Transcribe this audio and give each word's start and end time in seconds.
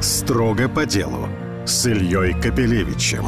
Строго 0.00 0.68
по 0.68 0.84
делу 0.84 1.26
с 1.64 1.86
Ильей 1.86 2.34
Капелевичем. 2.34 3.24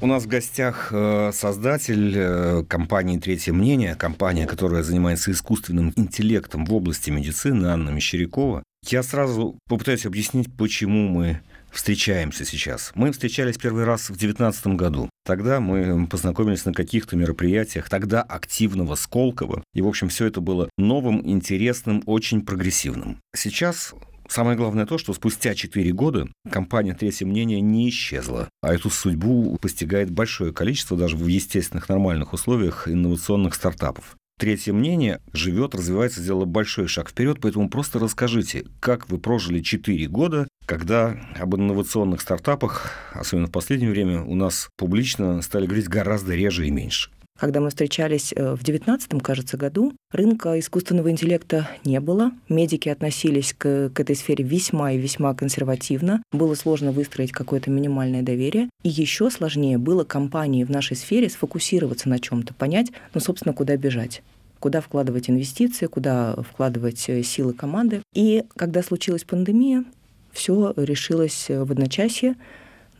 У 0.00 0.06
нас 0.06 0.24
в 0.24 0.28
гостях 0.28 0.88
э, 0.92 1.30
создатель 1.34 2.14
э, 2.16 2.64
компании 2.66 3.18
«Третье 3.18 3.52
мнение», 3.52 3.96
компания, 3.96 4.46
которая 4.46 4.82
занимается 4.82 5.30
искусственным 5.30 5.92
интеллектом 5.96 6.64
в 6.64 6.72
области 6.72 7.10
медицины, 7.10 7.66
Анна 7.66 7.90
Мещерякова. 7.90 8.62
Я 8.86 9.02
сразу 9.02 9.58
попытаюсь 9.68 10.06
объяснить, 10.06 10.48
почему 10.56 11.06
мы 11.08 11.42
встречаемся 11.70 12.46
сейчас. 12.46 12.90
Мы 12.94 13.12
встречались 13.12 13.58
первый 13.58 13.84
раз 13.84 14.04
в 14.04 14.16
2019 14.16 14.68
году. 14.68 15.10
Тогда 15.26 15.60
мы 15.60 16.06
познакомились 16.06 16.64
на 16.64 16.72
каких-то 16.72 17.14
мероприятиях, 17.14 17.90
тогда 17.90 18.22
активного 18.22 18.94
Сколково. 18.94 19.62
И, 19.74 19.82
в 19.82 19.86
общем, 19.86 20.08
все 20.08 20.26
это 20.26 20.40
было 20.40 20.70
новым, 20.78 21.28
интересным, 21.28 22.02
очень 22.06 22.44
прогрессивным. 22.44 23.18
Сейчас 23.36 23.94
Самое 24.28 24.56
главное 24.56 24.86
то, 24.86 24.98
что 24.98 25.12
спустя 25.12 25.54
4 25.54 25.92
года 25.92 26.28
компания 26.50 26.94
«Третье 26.94 27.26
мнение» 27.26 27.60
не 27.60 27.88
исчезла, 27.88 28.48
а 28.62 28.74
эту 28.74 28.90
судьбу 28.90 29.56
постигает 29.60 30.10
большое 30.10 30.52
количество 30.52 30.96
даже 30.96 31.16
в 31.16 31.26
естественных 31.26 31.88
нормальных 31.88 32.32
условиях 32.32 32.88
инновационных 32.88 33.54
стартапов. 33.54 34.16
Третье 34.36 34.72
мнение 34.72 35.20
живет, 35.32 35.76
развивается, 35.76 36.20
сделало 36.20 36.44
большой 36.44 36.88
шаг 36.88 37.10
вперед, 37.10 37.38
поэтому 37.40 37.68
просто 37.68 38.00
расскажите, 38.00 38.64
как 38.80 39.08
вы 39.08 39.18
прожили 39.18 39.60
4 39.60 40.08
года, 40.08 40.48
когда 40.66 41.16
об 41.38 41.54
инновационных 41.54 42.20
стартапах, 42.20 42.90
особенно 43.12 43.46
в 43.46 43.52
последнее 43.52 43.90
время, 43.90 44.22
у 44.22 44.34
нас 44.34 44.68
публично 44.76 45.40
стали 45.42 45.66
говорить 45.66 45.88
гораздо 45.88 46.34
реже 46.34 46.66
и 46.66 46.72
меньше. 46.72 47.10
Когда 47.38 47.60
мы 47.60 47.70
встречались 47.70 48.32
э, 48.32 48.54
в 48.54 48.62
2019, 48.62 49.20
кажется, 49.22 49.56
году, 49.56 49.92
рынка 50.12 50.58
искусственного 50.58 51.10
интеллекта 51.10 51.68
не 51.84 51.98
было. 51.98 52.30
Медики 52.48 52.88
относились 52.88 53.52
к, 53.52 53.90
к 53.90 54.00
этой 54.00 54.14
сфере 54.14 54.44
весьма 54.44 54.92
и 54.92 54.98
весьма 54.98 55.34
консервативно. 55.34 56.22
Было 56.30 56.54
сложно 56.54 56.92
выстроить 56.92 57.32
какое-то 57.32 57.70
минимальное 57.70 58.22
доверие. 58.22 58.70
И 58.84 58.88
еще 58.88 59.30
сложнее 59.30 59.78
было 59.78 60.04
компании 60.04 60.62
в 60.62 60.70
нашей 60.70 60.96
сфере 60.96 61.28
сфокусироваться 61.28 62.08
на 62.08 62.20
чем-то, 62.20 62.54
понять, 62.54 62.92
ну, 63.14 63.20
собственно, 63.20 63.52
куда 63.52 63.76
бежать 63.76 64.22
куда 64.60 64.80
вкладывать 64.80 65.28
инвестиции, 65.28 65.84
куда 65.84 66.36
вкладывать 66.36 67.10
э, 67.10 67.22
силы 67.22 67.52
команды. 67.52 68.00
И 68.14 68.44
когда 68.56 68.82
случилась 68.82 69.22
пандемия, 69.22 69.84
все 70.32 70.72
решилось 70.76 71.50
в 71.50 71.70
одночасье. 71.70 72.36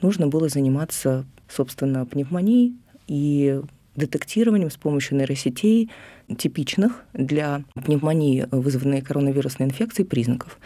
Нужно 0.02 0.26
было 0.26 0.50
заниматься, 0.50 1.24
собственно, 1.48 2.04
пневмонией 2.04 2.74
и 3.06 3.62
детектированием 3.96 4.70
с 4.70 4.76
помощью 4.76 5.18
нейросетей 5.18 5.90
типичных 6.36 7.04
для 7.12 7.64
пневмонии, 7.74 8.46
вызванной 8.50 9.02
коронавирусной 9.02 9.68
инфекцией, 9.68 10.08
признаков. 10.08 10.58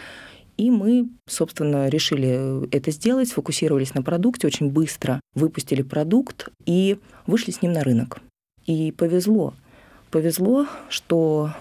И 0.57 0.71
мы, 0.71 1.09
собственно, 1.27 1.89
решили 1.89 2.69
это 2.75 2.91
сделать, 2.91 3.29
сфокусировались 3.29 3.95
на 3.95 4.03
продукте, 4.03 4.47
очень 4.47 4.71
быстро 4.71 5.21
выпустили 5.35 5.83
продукт 5.83 6.49
и 6.67 6.99
вышли 7.27 7.53
с 7.53 7.63
ним 7.63 7.73
на 7.73 7.85
рынок. 7.85 8.21
И 8.67 8.93
повезло. 8.93 9.55
Повезло, 10.11 10.67
что 10.89 11.53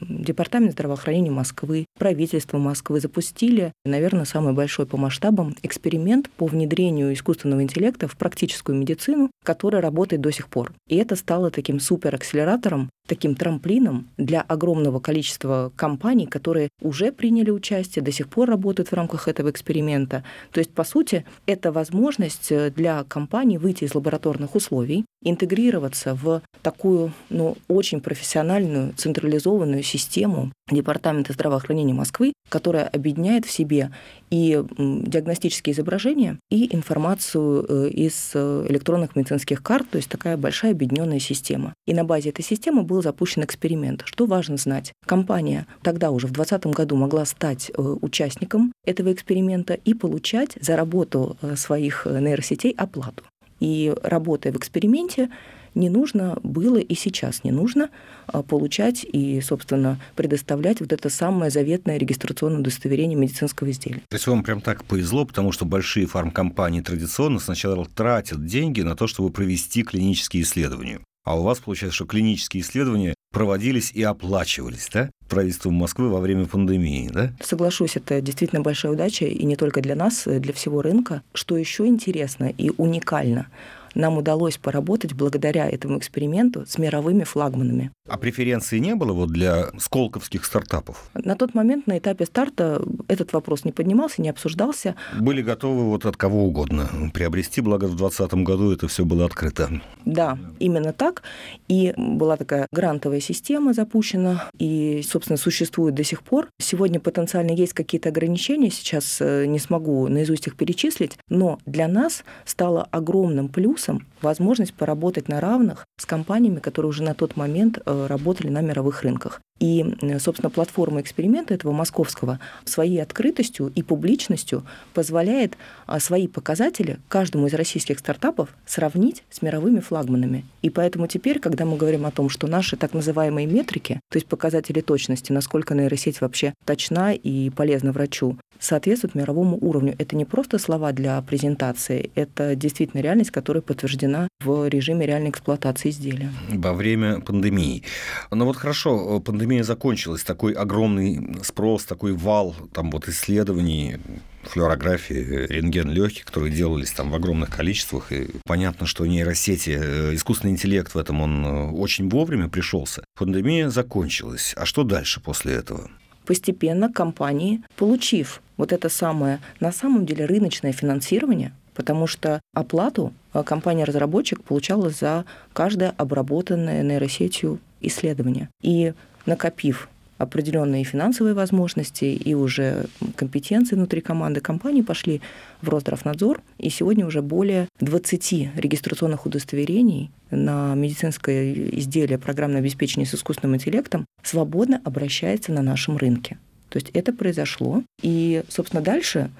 Департамент 0.00 0.72
здравоохранения 0.72 1.30
Москвы, 1.30 1.86
правительство 1.98 2.58
Москвы 2.58 3.00
запустили, 3.00 3.72
наверное, 3.84 4.24
самый 4.24 4.52
большой 4.52 4.86
по 4.86 4.96
масштабам 4.96 5.54
эксперимент 5.62 6.30
по 6.30 6.46
внедрению 6.46 7.12
искусственного 7.12 7.62
интеллекта 7.62 8.08
в 8.08 8.16
практическую 8.16 8.76
медицину, 8.78 9.30
который 9.44 9.80
работает 9.80 10.22
до 10.22 10.30
сих 10.30 10.48
пор. 10.48 10.72
И 10.88 10.96
это 10.96 11.16
стало 11.16 11.50
таким 11.50 11.80
суперакселератором, 11.80 12.90
таким 13.06 13.34
трамплином 13.34 14.08
для 14.16 14.40
огромного 14.40 14.98
количества 14.98 15.72
компаний, 15.76 16.26
которые 16.26 16.70
уже 16.80 17.12
приняли 17.12 17.50
участие, 17.50 18.02
до 18.02 18.12
сих 18.12 18.28
пор 18.28 18.48
работают 18.48 18.90
в 18.90 18.94
рамках 18.94 19.28
этого 19.28 19.50
эксперимента. 19.50 20.24
То 20.52 20.58
есть, 20.58 20.70
по 20.70 20.84
сути, 20.84 21.24
это 21.46 21.70
возможность 21.70 22.52
для 22.74 23.04
компаний 23.04 23.58
выйти 23.58 23.84
из 23.84 23.94
лабораторных 23.94 24.54
условий, 24.54 25.04
интегрироваться 25.22 26.14
в 26.14 26.42
такую, 26.62 27.12
ну, 27.30 27.56
очень 27.68 28.00
профессиональную, 28.00 28.92
централизованную 28.94 29.73
систему 29.82 30.52
Департамента 30.70 31.32
здравоохранения 31.32 31.92
Москвы, 31.92 32.32
которая 32.48 32.86
объединяет 32.86 33.44
в 33.44 33.50
себе 33.50 33.90
и 34.30 34.62
диагностические 34.78 35.74
изображения, 35.74 36.38
и 36.50 36.74
информацию 36.74 37.66
э, 37.68 37.88
из 37.90 38.30
э, 38.34 38.66
электронных 38.68 39.14
медицинских 39.14 39.62
карт, 39.62 39.90
то 39.90 39.96
есть 39.96 40.08
такая 40.08 40.36
большая 40.36 40.72
объединенная 40.72 41.18
система. 41.18 41.74
И 41.86 41.92
на 41.92 42.04
базе 42.04 42.30
этой 42.30 42.42
системы 42.42 42.82
был 42.82 43.02
запущен 43.02 43.44
эксперимент. 43.44 44.02
Что 44.06 44.26
важно 44.26 44.56
знать? 44.56 44.92
Компания 45.04 45.66
тогда 45.82 46.10
уже 46.10 46.26
в 46.26 46.32
2020 46.32 46.74
году 46.74 46.96
могла 46.96 47.24
стать 47.26 47.70
э, 47.70 47.82
участником 48.00 48.72
этого 48.86 49.12
эксперимента 49.12 49.74
и 49.74 49.94
получать 49.94 50.56
за 50.60 50.76
работу 50.76 51.36
своих 51.56 52.06
нейросетей 52.06 52.72
оплату. 52.76 53.24
И 53.60 53.94
работая 54.02 54.52
в 54.52 54.56
эксперименте, 54.56 55.30
не 55.74 55.88
нужно 55.88 56.38
было 56.42 56.78
и 56.78 56.94
сейчас 56.94 57.44
не 57.44 57.52
нужно 57.52 57.90
а, 58.26 58.42
получать 58.42 59.04
и, 59.04 59.40
собственно, 59.40 60.00
предоставлять 60.16 60.80
вот 60.80 60.92
это 60.92 61.08
самое 61.10 61.50
заветное 61.50 61.98
регистрационное 61.98 62.60
удостоверение 62.60 63.16
медицинского 63.16 63.70
изделия. 63.70 64.02
То 64.08 64.14
есть 64.16 64.26
вам 64.26 64.42
прям 64.42 64.60
так 64.60 64.84
повезло, 64.84 65.24
потому 65.24 65.52
что 65.52 65.64
большие 65.64 66.06
фармкомпании 66.06 66.80
традиционно 66.80 67.38
сначала 67.38 67.84
тратят 67.86 68.44
деньги 68.44 68.82
на 68.82 68.96
то, 68.96 69.06
чтобы 69.06 69.30
провести 69.30 69.82
клинические 69.82 70.42
исследования. 70.42 71.00
А 71.24 71.38
у 71.38 71.42
вас 71.42 71.58
получается, 71.58 71.96
что 71.96 72.04
клинические 72.04 72.62
исследования 72.62 73.14
проводились 73.32 73.90
и 73.92 74.02
оплачивались, 74.02 74.90
да, 74.92 75.10
правительством 75.28 75.74
Москвы 75.74 76.10
во 76.10 76.20
время 76.20 76.44
пандемии, 76.44 77.10
да? 77.12 77.32
Соглашусь, 77.40 77.96
это 77.96 78.20
действительно 78.20 78.60
большая 78.60 78.92
удача, 78.92 79.24
и 79.24 79.44
не 79.44 79.56
только 79.56 79.80
для 79.80 79.96
нас, 79.96 80.24
для 80.26 80.52
всего 80.52 80.82
рынка. 80.82 81.22
Что 81.32 81.56
еще 81.56 81.86
интересно 81.86 82.52
и 82.56 82.70
уникально– 82.76 83.48
нам 83.94 84.18
удалось 84.18 84.58
поработать 84.58 85.14
благодаря 85.14 85.68
этому 85.68 85.98
эксперименту 85.98 86.64
с 86.66 86.78
мировыми 86.78 87.24
флагманами. 87.24 87.90
А 88.08 88.18
преференции 88.18 88.78
не 88.78 88.94
было 88.94 89.12
вот 89.12 89.30
для 89.30 89.70
сколковских 89.78 90.44
стартапов? 90.44 91.08
На 91.14 91.36
тот 91.36 91.54
момент 91.54 91.86
на 91.86 91.98
этапе 91.98 92.26
старта 92.26 92.82
этот 93.08 93.32
вопрос 93.32 93.64
не 93.64 93.72
поднимался, 93.72 94.20
не 94.20 94.28
обсуждался. 94.28 94.94
Были 95.18 95.42
готовы 95.42 95.84
вот 95.84 96.04
от 96.04 96.16
кого 96.16 96.44
угодно 96.44 96.88
приобрести, 97.12 97.60
благо 97.60 97.84
в 97.84 97.96
2020 97.96 98.34
году 98.44 98.72
это 98.72 98.88
все 98.88 99.04
было 99.04 99.24
открыто. 99.24 99.70
Да, 100.04 100.38
именно 100.58 100.92
так. 100.92 101.22
И 101.68 101.94
была 101.96 102.36
такая 102.36 102.66
грантовая 102.72 103.20
система 103.20 103.72
запущена, 103.72 104.50
и, 104.58 105.02
собственно, 105.02 105.36
существует 105.36 105.94
до 105.94 106.04
сих 106.04 106.22
пор. 106.22 106.48
Сегодня 106.60 107.00
потенциально 107.00 107.52
есть 107.52 107.72
какие-то 107.72 108.10
ограничения, 108.10 108.70
сейчас 108.70 109.18
э, 109.20 109.46
не 109.46 109.58
смогу 109.58 110.08
наизусть 110.08 110.46
их 110.46 110.56
перечислить, 110.56 111.16
но 111.28 111.58
для 111.64 111.88
нас 111.88 112.24
стало 112.44 112.86
огромным 112.90 113.48
плюсом 113.48 113.83
возможность 114.22 114.74
поработать 114.74 115.28
на 115.28 115.40
равных 115.40 115.86
с 115.98 116.06
компаниями, 116.06 116.60
которые 116.60 116.90
уже 116.90 117.02
на 117.02 117.14
тот 117.14 117.36
момент 117.36 117.78
э, 117.84 118.06
работали 118.06 118.48
на 118.48 118.60
мировых 118.60 119.02
рынках. 119.02 119.40
И, 119.60 119.84
собственно, 120.18 120.50
платформа 120.50 121.00
эксперимента 121.00 121.54
этого 121.54 121.70
московского 121.72 122.40
своей 122.64 123.00
открытостью 123.00 123.70
и 123.74 123.82
публичностью 123.82 124.64
позволяет 124.94 125.56
а, 125.86 126.00
свои 126.00 126.26
показатели 126.26 126.98
каждому 127.08 127.46
из 127.46 127.54
российских 127.54 128.00
стартапов 128.00 128.48
сравнить 128.66 129.22
с 129.30 129.42
мировыми 129.42 129.78
флагманами. 129.78 130.44
И 130.62 130.70
поэтому 130.70 131.06
теперь, 131.06 131.38
когда 131.38 131.64
мы 131.64 131.76
говорим 131.76 132.04
о 132.04 132.10
том, 132.10 132.28
что 132.30 132.48
наши 132.48 132.76
так 132.76 132.94
называемые 132.94 133.46
метрики, 133.46 134.00
то 134.10 134.16
есть 134.16 134.26
показатели 134.26 134.80
точности, 134.80 135.30
насколько 135.30 135.74
нейросеть 135.74 136.20
вообще 136.20 136.52
точна 136.64 137.14
и 137.14 137.50
полезна 137.50 137.92
врачу, 137.92 138.36
соответствуют 138.58 139.14
мировому 139.14 139.56
уровню. 139.60 139.94
Это 139.98 140.16
не 140.16 140.24
просто 140.24 140.58
слова 140.58 140.92
для 140.92 141.20
презентации, 141.22 142.10
это 142.14 142.56
действительно 142.56 143.00
реальность, 143.00 143.30
которая 143.30 143.62
подтверждена 143.62 144.28
в 144.40 144.68
режиме 144.68 145.06
реальной 145.06 145.30
эксплуатации 145.30 145.90
изделия. 145.90 146.32
Во 146.48 146.72
время 146.72 147.20
пандемии. 147.20 147.82
Ну 148.30 148.44
вот 148.44 148.56
хорошо, 148.56 149.20
пандемия 149.20 149.43
закончилась, 149.62 150.22
такой 150.22 150.52
огромный 150.52 151.38
спрос, 151.42 151.84
такой 151.84 152.12
вал 152.12 152.54
там 152.72 152.90
вот 152.90 153.08
исследований, 153.08 153.98
флюорографии, 154.42 155.46
рентген 155.48 155.90
легких, 155.90 156.24
которые 156.24 156.52
делались 156.52 156.92
там 156.92 157.10
в 157.10 157.14
огромных 157.14 157.50
количествах. 157.50 158.12
И 158.12 158.28
понятно, 158.44 158.86
что 158.86 159.06
нейросети, 159.06 159.78
э, 159.80 160.14
искусственный 160.14 160.52
интеллект 160.52 160.94
в 160.94 160.98
этом, 160.98 161.20
он 161.22 161.44
э, 161.44 161.70
очень 161.70 162.08
вовремя 162.08 162.48
пришелся. 162.48 163.04
Пандемия 163.18 163.70
закончилась. 163.70 164.54
А 164.56 164.66
что 164.66 164.84
дальше 164.84 165.20
после 165.20 165.54
этого? 165.54 165.90
Постепенно 166.26 166.92
компании, 166.92 167.62
получив 167.76 168.40
вот 168.56 168.72
это 168.72 168.88
самое, 168.88 169.40
на 169.60 169.72
самом 169.72 170.06
деле, 170.06 170.26
рыночное 170.26 170.72
финансирование, 170.72 171.52
потому 171.74 172.06
что 172.06 172.40
оплату 172.54 173.12
э, 173.32 173.42
компания-разработчик 173.42 174.42
получала 174.42 174.90
за 174.90 175.24
каждое 175.52 175.90
обработанное 175.96 176.82
нейросетью 176.82 177.60
исследование. 177.80 178.48
И 178.62 178.94
накопив 179.26 179.88
определенные 180.18 180.84
финансовые 180.84 181.34
возможности 181.34 182.04
и 182.04 182.34
уже 182.34 182.86
компетенции 183.16 183.74
внутри 183.74 184.00
команды 184.00 184.40
компании 184.40 184.82
пошли 184.82 185.20
в 185.60 185.68
Росздравнадзор, 185.68 186.40
и 186.58 186.70
сегодня 186.70 187.06
уже 187.06 187.20
более 187.20 187.68
20 187.80 188.56
регистрационных 188.56 189.26
удостоверений 189.26 190.10
на 190.30 190.74
медицинское 190.74 191.52
изделие 191.78 192.18
программное 192.18 192.60
обеспечение 192.60 193.06
с 193.06 193.14
искусственным 193.14 193.56
интеллектом 193.56 194.04
свободно 194.22 194.80
обращается 194.84 195.52
на 195.52 195.62
нашем 195.62 195.96
рынке. 195.96 196.38
То 196.68 196.78
есть 196.78 196.90
это 196.94 197.12
произошло. 197.12 197.82
И, 198.02 198.42
собственно, 198.48 198.82
дальше 198.82 199.30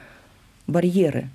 барьеры 0.66 1.28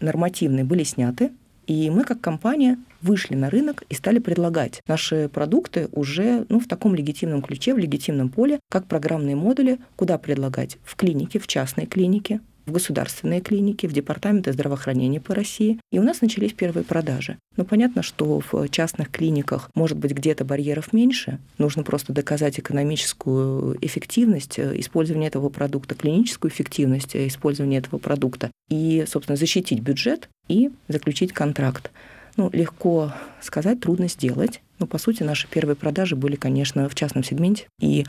нормативные 0.00 0.64
были 0.64 0.84
сняты, 0.84 1.30
и 1.66 1.90
мы 1.90 2.04
как 2.04 2.20
компания 2.20 2.78
вышли 3.02 3.34
на 3.34 3.50
рынок 3.50 3.84
и 3.88 3.94
стали 3.94 4.18
предлагать 4.18 4.82
наши 4.86 5.28
продукты 5.28 5.88
уже 5.92 6.46
ну, 6.48 6.60
в 6.60 6.66
таком 6.66 6.94
легитимном 6.94 7.42
ключе, 7.42 7.74
в 7.74 7.78
легитимном 7.78 8.28
поле, 8.28 8.60
как 8.70 8.86
программные 8.86 9.36
модули, 9.36 9.78
куда 9.96 10.18
предлагать 10.18 10.78
в 10.84 10.96
клинике, 10.96 11.38
в 11.38 11.46
частной 11.46 11.86
клинике, 11.86 12.40
в 12.68 12.72
государственные 12.72 13.40
клиники, 13.40 13.86
в 13.86 13.92
департаменты 13.92 14.52
здравоохранения 14.52 15.20
по 15.20 15.34
России. 15.34 15.80
И 15.90 15.98
у 15.98 16.02
нас 16.02 16.20
начались 16.20 16.52
первые 16.52 16.84
продажи. 16.84 17.38
Но 17.56 17.64
понятно, 17.64 18.02
что 18.02 18.40
в 18.52 18.68
частных 18.68 19.10
клиниках 19.10 19.70
может 19.74 19.98
быть 19.98 20.12
где-то 20.12 20.44
барьеров 20.44 20.92
меньше. 20.92 21.38
Нужно 21.56 21.82
просто 21.82 22.12
доказать 22.12 22.60
экономическую 22.60 23.76
эффективность 23.80 24.58
э, 24.58 24.78
использования 24.78 25.28
этого 25.28 25.48
продукта, 25.48 25.94
клиническую 25.94 26.52
эффективность 26.52 27.16
э, 27.16 27.26
использования 27.26 27.78
этого 27.78 27.98
продукта 27.98 28.50
и, 28.68 29.04
собственно, 29.08 29.36
защитить 29.36 29.80
бюджет 29.80 30.28
и 30.48 30.70
заключить 30.88 31.32
контракт. 31.32 31.90
Ну, 32.38 32.48
легко 32.52 33.12
сказать, 33.42 33.80
трудно 33.80 34.08
сделать. 34.08 34.62
Но, 34.78 34.86
по 34.86 34.96
сути, 34.96 35.24
наши 35.24 35.48
первые 35.48 35.74
продажи 35.74 36.14
были, 36.14 36.36
конечно, 36.36 36.88
в 36.88 36.94
частном 36.94 37.24
сегменте. 37.24 37.66
И 37.80 38.06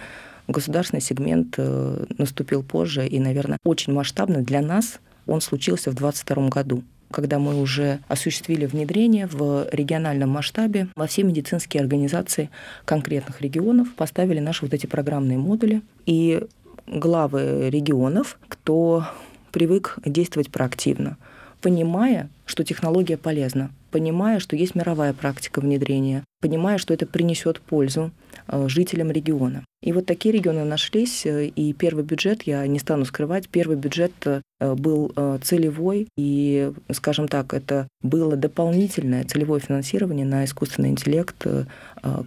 Государственный 0.47 1.01
сегмент 1.01 1.55
э, 1.57 2.05
наступил 2.17 2.63
позже, 2.63 3.07
и, 3.07 3.19
наверное, 3.19 3.57
очень 3.63 3.91
масштабно 3.93 4.41
для 4.41 4.61
нас 4.61 4.99
он 5.27 5.41
случился 5.41 5.91
в 5.91 5.95
2022 5.95 6.49
году 6.49 6.83
когда 7.11 7.39
мы 7.39 7.59
уже 7.59 8.01
осуществили 8.07 8.67
внедрение 8.67 9.25
в 9.25 9.67
региональном 9.71 10.29
масштабе 10.29 10.89
во 10.95 11.07
все 11.07 11.23
медицинские 11.23 11.81
организации 11.81 12.51
конкретных 12.85 13.41
регионов, 13.41 13.95
поставили 13.95 14.39
наши 14.39 14.63
вот 14.63 14.75
эти 14.75 14.85
программные 14.85 15.39
модули. 15.39 15.81
И 16.05 16.43
главы 16.85 17.71
регионов, 17.71 18.37
кто 18.47 19.07
привык 19.51 19.97
действовать 20.05 20.51
проактивно, 20.51 21.17
понимая, 21.61 22.29
что 22.45 22.63
технология 22.63 23.17
полезна, 23.17 23.71
понимая, 23.91 24.39
что 24.39 24.55
есть 24.55 24.75
мировая 24.75 25.13
практика 25.13 25.61
внедрения, 25.61 26.23
понимая, 26.41 26.77
что 26.77 26.93
это 26.93 27.05
принесет 27.05 27.59
пользу 27.61 28.11
э, 28.47 28.67
жителям 28.67 29.11
региона. 29.11 29.65
И 29.81 29.91
вот 29.93 30.05
такие 30.05 30.33
регионы 30.33 30.63
нашлись, 30.63 31.25
э, 31.25 31.47
и 31.47 31.73
первый 31.73 32.03
бюджет, 32.03 32.43
я 32.43 32.65
не 32.67 32.79
стану 32.79 33.05
скрывать, 33.05 33.49
первый 33.49 33.77
бюджет 33.77 34.13
э, 34.25 34.41
был 34.59 35.13
целевой, 35.41 36.07
и, 36.17 36.71
скажем 36.91 37.27
так, 37.27 37.53
это 37.53 37.87
было 38.01 38.35
дополнительное 38.35 39.23
целевое 39.23 39.59
финансирование 39.59 40.25
на 40.25 40.43
искусственный 40.43 40.89
интеллект, 40.89 41.47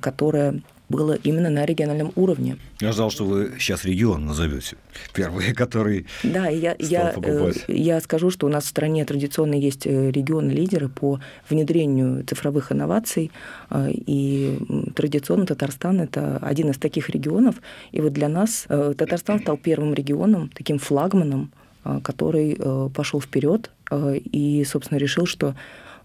которое 0.01 0.63
было 0.93 1.19
именно 1.25 1.51
на 1.51 1.65
региональном 1.65 2.13
уровне. 2.17 2.59
Я 2.81 2.93
ждал, 2.93 3.11
что 3.11 3.25
вы 3.25 3.53
сейчас 3.59 3.85
регион 3.85 4.27
назовете. 4.27 4.77
Первый, 5.15 5.53
который 5.63 6.07
Да, 6.23 6.49
я, 6.49 6.77
я, 6.79 7.15
э, 7.17 7.53
я 7.69 8.01
скажу, 8.01 8.31
что 8.31 8.47
у 8.47 8.51
нас 8.51 8.65
в 8.65 8.69
стране 8.69 9.05
традиционно 9.05 9.55
есть 9.55 9.87
э, 9.87 10.11
регионы-лидеры 10.11 10.89
по 10.89 11.19
внедрению 11.49 12.25
цифровых 12.25 12.71
инноваций, 12.71 13.31
э, 13.71 13.89
и 13.91 14.59
традиционно 14.95 15.47
Татарстан– 15.47 16.01
это 16.03 16.37
один 16.37 16.71
из 16.71 16.77
таких 16.77 17.09
регионов. 17.09 17.57
И 17.91 18.01
вот 18.01 18.13
для 18.13 18.29
нас 18.29 18.67
Татарстан 18.69 19.41
стал 19.41 19.57
первым 19.57 19.95
регионом, 19.95 20.51
таким 20.55 20.79
флагманом, 20.79 21.51
который 22.05 22.57
пошел 22.95 23.21
вперед 23.21 23.71
и, 23.91 24.65
собственно, 24.69 24.99
решил, 24.99 25.27
что 25.27 25.57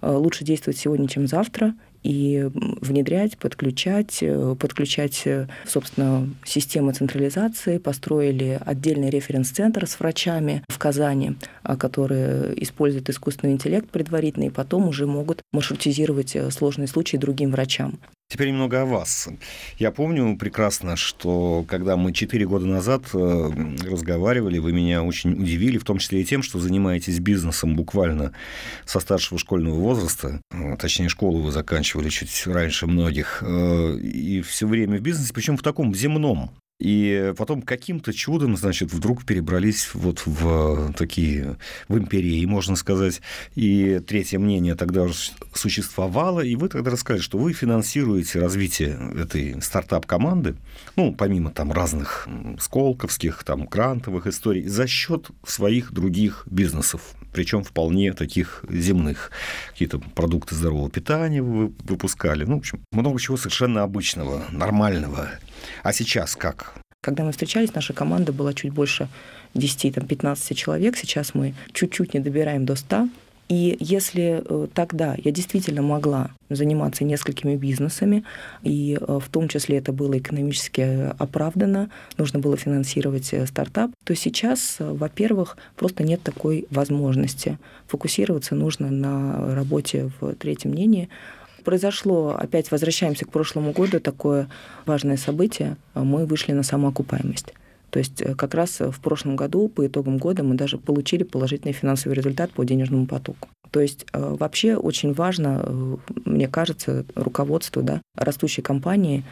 лучше 0.02 0.44
действовать 0.44 0.80
сегодня, 0.80 1.08
чем 1.08 1.28
завтра– 1.28 1.76
и 2.04 2.50
внедрять, 2.54 3.38
подключать, 3.38 4.20
э, 4.22 4.56
подключать, 4.60 5.24
э, 5.26 5.48
собственно, 5.66 6.30
системы 6.46 6.94
централизации, 6.94 7.78
построили 7.78 8.60
отдельный 8.66 9.10
референс-центр 9.10 9.88
с 9.88 10.00
врачами 10.00 10.64
в 10.70 10.78
Казани, 10.78 11.36
а, 11.64 11.76
которые 11.76 12.62
используют 12.64 13.10
искусственный 13.10 13.54
интеллект 13.54 13.90
предварительно 13.90 14.46
и 14.46 14.50
потом 14.50 14.88
уже 14.88 15.06
могут 15.06 15.42
маршрутизировать 15.52 16.36
э, 16.36 16.50
сложные 16.52 16.88
случаи 16.88 17.18
другим 17.18 17.52
врачам. 17.52 18.00
Теперь 18.30 18.50
немного 18.50 18.82
о 18.82 18.86
вас. 18.86 19.30
Я 19.78 19.92
помню 19.92 20.36
прекрасно, 20.38 20.98
что 20.98 21.64
когда 21.66 21.96
мы 21.96 22.12
четыре 22.12 22.46
года 22.46 22.66
назад 22.66 23.04
э, 23.14 23.50
разговаривали, 23.90 24.58
вы 24.58 24.74
меня 24.74 25.02
очень 25.02 25.32
удивили, 25.32 25.78
в 25.78 25.86
том 25.86 25.98
числе 25.98 26.22
и 26.22 26.26
тем, 26.26 26.44
что 26.44 26.60
занимаетесь 26.60 27.20
бизнесом 27.20 27.78
буквально 27.78 28.34
со 28.86 29.00
старшего 29.00 29.40
школьного 29.40 29.76
возраста, 29.76 30.42
э, 30.52 30.76
точнее, 30.78 31.08
школу 31.08 31.42
вы 31.42 31.54
заканчивали 31.54 32.10
чуть 32.10 32.46
раньше 32.48 32.86
многих, 32.86 33.42
э, 33.48 33.98
и 33.98 34.42
все 34.42 34.68
время 34.68 34.98
в 34.98 35.02
бизнесе, 35.02 35.34
причем 35.34 35.56
в 35.56 35.64
таком 35.64 35.96
земном 35.96 36.52
и 36.80 37.34
потом 37.36 37.64
каким-то 37.64 38.14
чудом, 38.14 38.56
значит, 38.56 38.94
вдруг 38.94 39.26
перебрались 39.26 39.90
вот 39.94 40.24
в 40.26 40.94
такие, 40.94 41.58
в 41.88 41.98
империи, 41.98 42.46
можно 42.46 42.76
сказать. 42.76 43.22
И 43.56 44.00
третье 44.06 44.38
мнение 44.38 44.76
тогда 44.76 45.04
уже 45.04 45.32
существовало, 45.54 46.42
и 46.42 46.56
вы 46.56 46.70
тогда 46.70 46.92
рассказали, 46.92 47.22
что 47.22 47.40
вы 47.40 47.54
финансируете 47.54 48.40
развитие 48.40 48.98
этой 49.20 49.60
стартап-команды, 49.62 50.56
ну, 50.96 51.14
помимо 51.14 51.50
там 51.50 51.72
разных 51.72 52.28
сколковских, 52.60 53.44
там, 53.44 53.66
грантовых 53.66 54.28
историй, 54.28 54.68
за 54.68 54.86
счет 54.86 55.30
своих 55.46 55.92
других 55.92 56.44
бизнесов, 56.50 57.16
причем 57.38 57.64
вполне 57.64 58.14
таких 58.14 58.66
земных. 58.68 59.30
Какие-то 59.70 60.00
продукты 60.00 60.56
здорового 60.56 60.90
питания 60.90 61.44
вы 61.44 61.72
выпускали, 61.84 62.46
ну, 62.46 62.56
в 62.56 62.58
общем, 62.58 62.80
много 62.92 63.20
чего 63.20 63.38
совершенно 63.38 63.84
обычного, 63.84 64.46
нормального. 64.52 65.30
А 65.84 65.94
сейчас 65.94 66.36
как? 66.36 66.74
Когда 67.00 67.24
мы 67.24 67.32
встречались, 67.32 67.76
наша 67.76 67.94
команда 67.94 68.34
была 68.34 68.56
чуть 68.56 68.74
больше 68.74 69.08
10-15 69.54 70.56
человек. 70.56 70.98
Сейчас 70.98 71.36
мы 71.36 71.54
чуть-чуть 71.74 72.16
не 72.16 72.22
добираем 72.22 72.66
до 72.66 72.76
100. 72.76 73.08
И 73.50 73.78
если 73.80 74.44
э, 74.44 74.68
тогда 74.74 75.16
я 75.18 75.32
действительно 75.32 75.82
могла 75.82 76.32
заниматься 76.50 77.06
несколькими 77.06 77.56
бизнесами, 77.56 78.24
и 78.62 78.98
э, 79.00 79.20
в 79.24 79.30
том 79.30 79.48
числе 79.48 79.78
это 79.78 79.94
было 79.94 80.18
экономически 80.18 81.12
оправдано, 81.18 81.90
нужно 82.18 82.40
было 82.40 82.58
финансировать 82.58 83.34
э, 83.34 83.46
стартап, 83.46 83.92
то 84.04 84.16
сейчас, 84.16 84.78
во-первых, 84.80 85.58
просто 85.78 86.04
нет 86.04 86.22
такой 86.24 86.68
возможности. 86.72 87.58
Фокусироваться 87.88 88.54
нужно 88.54 88.92
на 88.92 89.56
работе 89.56 90.12
в 90.20 90.36
третьем 90.36 90.72
мнении, 90.72 91.08
произошло, 91.64 92.36
опять 92.38 92.72
возвращаемся 92.72 93.26
к 93.26 93.32
прошлому 93.32 93.72
году, 93.72 94.00
такое 94.00 94.50
важное 94.86 95.18
событие. 95.18 95.78
Мы 95.94 96.26
вышли 96.26 96.52
на 96.54 96.64
самоокупаемость. 96.64 97.54
То 97.90 98.00
есть 98.00 98.22
э, 98.22 98.36
как 98.36 98.54
раз 98.54 98.80
в 98.80 99.00
прошлом 99.00 99.36
году, 99.36 99.68
по 99.70 99.86
итогам 99.86 100.18
года, 100.18 100.44
мы 100.44 100.56
даже 100.56 100.78
получили 100.78 101.24
положительный 101.24 101.74
финансовый 101.74 102.14
результат 102.14 102.52
по 102.52 102.64
денежному 102.64 103.06
потоку. 103.06 103.50
То 103.72 103.80
есть 103.80 104.06
э, 104.14 104.36
вообще 104.40 104.76
очень 104.76 105.14
важно, 105.14 105.62
э, 105.64 105.98
мне 106.26 106.48
кажется, 106.48 107.06
руководству 107.16 107.82
да, 107.82 108.02
растущей 108.16 108.62
компании 108.62 109.24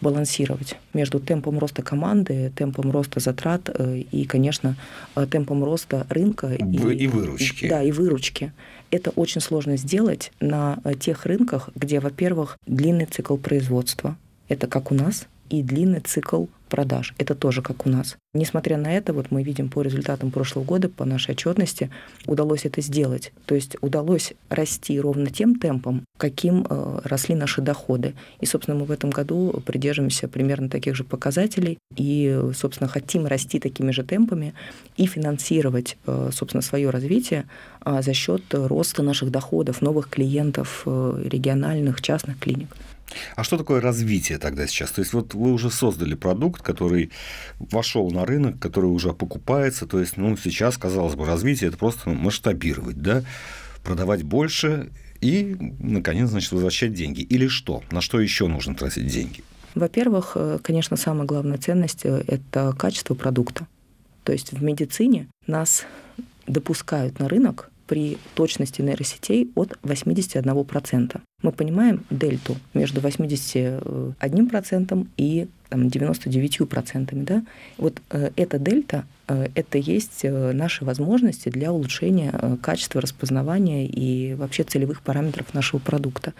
балансировать 0.00 0.76
между 0.94 1.18
темпом 1.18 1.58
роста 1.58 1.82
команды, 1.82 2.52
темпом 2.54 2.92
роста 2.92 3.18
затрат 3.18 3.68
и, 4.12 4.26
конечно, 4.26 4.76
темпом 5.28 5.64
роста 5.64 6.06
рынка. 6.08 6.54
И, 6.54 6.62
и 6.62 7.08
выручки. 7.08 7.68
Да, 7.68 7.82
и 7.82 7.90
выручки. 7.90 8.52
Это 8.90 9.10
очень 9.10 9.40
сложно 9.40 9.76
сделать 9.76 10.32
на 10.40 10.78
э, 10.84 10.94
тех 10.94 11.26
рынках, 11.26 11.68
где, 11.74 12.00
во-первых, 12.00 12.58
длинный 12.66 13.04
цикл 13.04 13.36
производства. 13.36 14.16
Это 14.48 14.66
как 14.66 14.90
у 14.90 14.94
нас, 14.94 15.26
и 15.50 15.62
длинный 15.62 16.00
цикл 16.00 16.46
продаж. 16.68 17.14
Это 17.18 17.34
тоже 17.34 17.62
как 17.62 17.86
у 17.86 17.90
нас. 17.90 18.16
Несмотря 18.34 18.76
на 18.76 18.94
это, 18.94 19.12
вот 19.12 19.30
мы 19.30 19.42
видим 19.42 19.68
по 19.68 19.82
результатам 19.82 20.30
прошлого 20.30 20.64
года, 20.64 20.88
по 20.88 21.04
нашей 21.04 21.32
отчетности, 21.32 21.90
удалось 22.26 22.64
это 22.64 22.80
сделать. 22.80 23.32
То 23.46 23.54
есть 23.54 23.76
удалось 23.80 24.34
расти 24.48 25.00
ровно 25.00 25.30
тем 25.30 25.58
темпом, 25.58 26.04
каким 26.18 26.66
э, 26.68 27.00
росли 27.04 27.34
наши 27.34 27.62
доходы. 27.62 28.14
И, 28.40 28.46
собственно, 28.46 28.78
мы 28.78 28.84
в 28.84 28.90
этом 28.90 29.10
году 29.10 29.62
придерживаемся 29.64 30.28
примерно 30.28 30.68
таких 30.68 30.94
же 30.94 31.04
показателей 31.04 31.78
и, 31.96 32.40
собственно, 32.54 32.88
хотим 32.88 33.26
расти 33.26 33.58
такими 33.58 33.90
же 33.90 34.04
темпами 34.04 34.54
и 34.96 35.06
финансировать, 35.06 35.96
э, 36.06 36.30
собственно, 36.32 36.62
свое 36.62 36.90
развитие 36.90 37.46
э, 37.84 38.02
за 38.02 38.12
счет 38.12 38.42
роста 38.52 39.02
наших 39.02 39.30
доходов, 39.30 39.80
новых 39.80 40.08
клиентов, 40.08 40.82
э, 40.86 41.22
региональных, 41.24 42.02
частных 42.02 42.38
клиник. 42.38 42.68
А 43.36 43.44
что 43.44 43.56
такое 43.56 43.80
развитие 43.80 44.38
тогда 44.38 44.66
сейчас? 44.66 44.90
То 44.90 45.00
есть 45.00 45.12
вот 45.12 45.34
вы 45.34 45.52
уже 45.52 45.70
создали 45.70 46.14
продукт, 46.14 46.62
который 46.62 47.10
вошел 47.58 48.10
на 48.10 48.26
рынок, 48.26 48.58
который 48.58 48.86
уже 48.86 49.12
покупается. 49.12 49.86
То 49.86 50.00
есть, 50.00 50.16
ну, 50.16 50.36
сейчас, 50.36 50.76
казалось 50.76 51.14
бы, 51.14 51.26
развитие– 51.26 51.68
это 51.70 51.78
просто 51.78 52.10
масштабировать, 52.10 53.00
да, 53.00 53.24
продавать 53.82 54.22
больше 54.22 54.90
и, 55.20 55.56
наконец, 55.78 56.28
значит, 56.30 56.52
возвращать 56.52 56.92
деньги. 56.92 57.22
Или 57.22 57.48
что? 57.48 57.82
На 57.90 58.00
что 58.00 58.20
еще 58.20 58.46
нужно 58.46 58.74
тратить 58.74 59.06
деньги? 59.06 59.42
Во-первых, 59.74 60.32
э, 60.34 60.58
конечно, 60.62 60.96
самая 60.96 61.26
главная 61.26 61.58
ценность 61.58 62.04
э,– 62.04 62.22
это 62.26 62.74
качество 62.76 63.14
продукта. 63.14 63.66
То 64.24 64.32
есть 64.32 64.52
в 64.52 64.62
медицине 64.62 65.28
нас 65.46 65.84
допускают 66.46 67.18
на 67.18 67.28
рынок 67.28 67.70
при 67.88 68.18
точности 68.34 68.82
нейросетей 68.82 69.50
от 69.56 69.76
81%. 69.82 71.20
Мы 71.42 71.52
понимаем 71.52 72.04
дельту 72.10 72.56
между 72.74 73.00
81% 73.00 75.06
и 75.16 75.48
там, 75.68 75.86
99%. 75.86 77.24
Да? 77.24 77.44
Вот 77.78 78.02
э, 78.10 78.30
эта 78.36 78.58
дельта 78.58 79.04
э, 79.28 79.48
это 79.54 79.78
есть 79.78 80.24
э, 80.24 80.52
наши 80.52 80.84
возможности 80.84 81.48
для 81.48 81.72
улучшения 81.72 82.32
э, 82.32 82.56
качества 82.60 83.00
распознавания 83.00 83.86
и 83.86 84.34
вообще 84.34 84.64
целевых 84.64 85.02
параметров 85.02 85.54
нашего 85.54 85.80
продукта. 85.80 86.34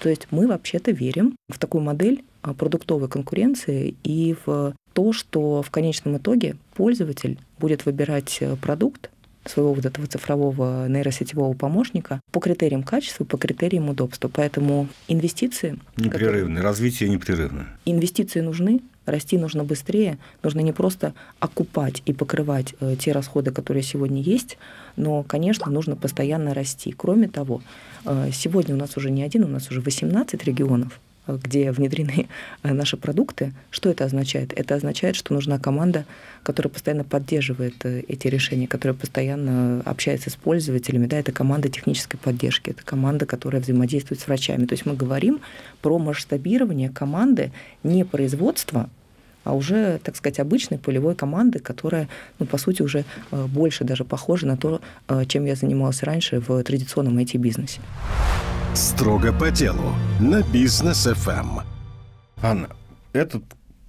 То 0.00 0.08
есть 0.08 0.28
мы 0.30 0.46
вообще-то 0.46 0.92
верим 0.92 1.34
в 1.48 1.58
такую 1.58 1.82
модель 1.82 2.24
продуктовой 2.58 3.08
конкуренции 3.08 3.94
и 4.04 4.36
в 4.44 4.74
то, 4.92 5.12
что 5.12 5.62
в 5.62 5.70
конечном 5.70 6.18
итоге 6.18 6.56
пользователь 6.74 7.38
будет 7.58 7.86
выбирать 7.86 8.42
продукт, 8.60 9.10
своего 9.46 9.74
вот 9.74 9.84
этого 9.84 10.06
цифрового 10.06 10.88
нейросетевого 10.88 11.54
помощника 11.54 12.20
по 12.32 12.40
критериям 12.40 12.82
качества, 12.82 13.24
по 13.24 13.36
критериям 13.36 13.88
удобства. 13.88 14.30
Поэтому 14.32 14.88
инвестиции... 15.08 15.78
Непрерывное, 15.96 16.56
которые... 16.56 16.62
развитие 16.62 17.08
непрерывное. 17.08 17.66
Инвестиции 17.84 18.40
нужны, 18.40 18.80
расти 19.06 19.38
нужно 19.38 19.64
быстрее, 19.64 20.18
нужно 20.42 20.60
не 20.60 20.72
просто 20.72 21.14
окупать 21.40 22.02
и 22.06 22.12
покрывать 22.12 22.74
э, 22.80 22.96
те 22.98 23.12
расходы, 23.12 23.50
которые 23.50 23.82
сегодня 23.82 24.22
есть, 24.22 24.58
но, 24.96 25.22
конечно, 25.22 25.70
нужно 25.70 25.96
постоянно 25.96 26.54
расти. 26.54 26.92
Кроме 26.92 27.28
того, 27.28 27.62
э, 28.04 28.30
сегодня 28.32 28.74
у 28.74 28.78
нас 28.78 28.96
уже 28.96 29.10
не 29.10 29.22
один, 29.22 29.44
у 29.44 29.48
нас 29.48 29.70
уже 29.70 29.80
18 29.80 30.42
регионов, 30.44 31.00
где 31.26 31.72
внедрены 31.72 32.28
э, 32.62 32.72
наши 32.72 32.96
продукты, 32.96 33.52
что 33.70 33.90
это 33.90 34.04
означает? 34.04 34.52
Это 34.54 34.74
означает, 34.74 35.16
что 35.16 35.32
нужна 35.34 35.58
команда, 35.58 36.04
которая 36.42 36.70
постоянно 36.70 37.04
поддерживает 37.04 37.84
э, 37.84 38.02
эти 38.08 38.28
решения, 38.28 38.66
которая 38.66 38.96
постоянно 38.96 39.80
общается 39.84 40.30
с 40.30 40.36
пользователями. 40.36 41.06
Да, 41.06 41.18
это 41.18 41.32
команда 41.32 41.68
технической 41.68 42.18
поддержки, 42.18 42.70
это 42.70 42.84
команда, 42.84 43.26
которая 43.26 43.62
взаимодействует 43.62 44.20
с 44.20 44.26
врачами. 44.26 44.66
То 44.66 44.74
есть 44.74 44.86
мы 44.86 44.94
говорим 44.94 45.40
про 45.80 45.98
масштабирование 45.98 46.90
команды 46.90 47.52
не 47.82 48.04
производства, 48.04 48.88
а 49.44 49.54
уже, 49.54 50.00
так 50.02 50.16
сказать, 50.16 50.40
обычной 50.40 50.78
полевой 50.78 51.14
команды, 51.14 51.58
которая, 51.58 52.08
ну, 52.38 52.46
по 52.46 52.58
сути, 52.58 52.82
уже 52.82 53.04
э, 53.30 53.46
больше 53.46 53.84
даже 53.84 54.04
похожа 54.04 54.46
на 54.46 54.56
то, 54.56 54.80
чем 55.28 55.44
я 55.44 55.54
занималась 55.54 56.02
раньше 56.02 56.40
в 56.40 56.62
традиционном 56.62 57.18
IT-бизнесе. 57.18 57.80
Строго 58.74 59.32
по 59.32 59.50
делу 59.50 59.94
на 60.20 60.42
бизнес 60.42 61.06
FM. 61.06 61.58
Эм. 61.58 61.60
Анна, 62.42 62.68
этот 63.12 63.44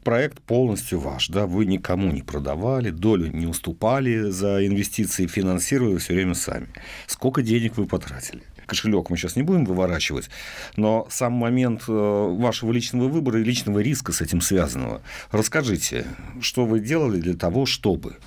проект 0.05 0.39
полностью 0.41 0.99
ваш, 0.99 1.29
да, 1.29 1.47
вы 1.47 1.65
никому 1.65 2.11
не 2.11 2.21
продавали, 2.21 2.91
долю 2.91 3.31
не 3.33 3.47
уступали 3.47 4.29
за 4.29 4.65
инвестиции, 4.65 5.25
финансировали 5.25 5.97
все 5.97 6.13
время 6.13 6.35
сами. 6.35 6.67
Сколько 7.07 7.41
денег 7.41 7.77
вы 7.77 7.87
потратили? 7.87 8.43
Кошелек 8.65 9.09
мы 9.09 9.17
сейчас 9.17 9.35
не 9.35 9.43
будем 9.43 9.65
выворачивать, 9.65 10.29
но 10.75 11.07
сам 11.09 11.33
момент 11.33 11.83
э, 11.87 11.91
вашего 11.91 12.71
личного 12.71 13.07
выбора 13.07 13.39
и 13.41 13.43
личного 13.43 13.79
риска 13.79 14.11
с 14.11 14.21
этим 14.21 14.41
связанного. 14.41 15.01
Расскажите, 15.31 16.05
что 16.41 16.65
вы 16.65 16.79
делали 16.79 17.19
для 17.19 17.35
того, 17.35 17.65
чтобы 17.65 18.17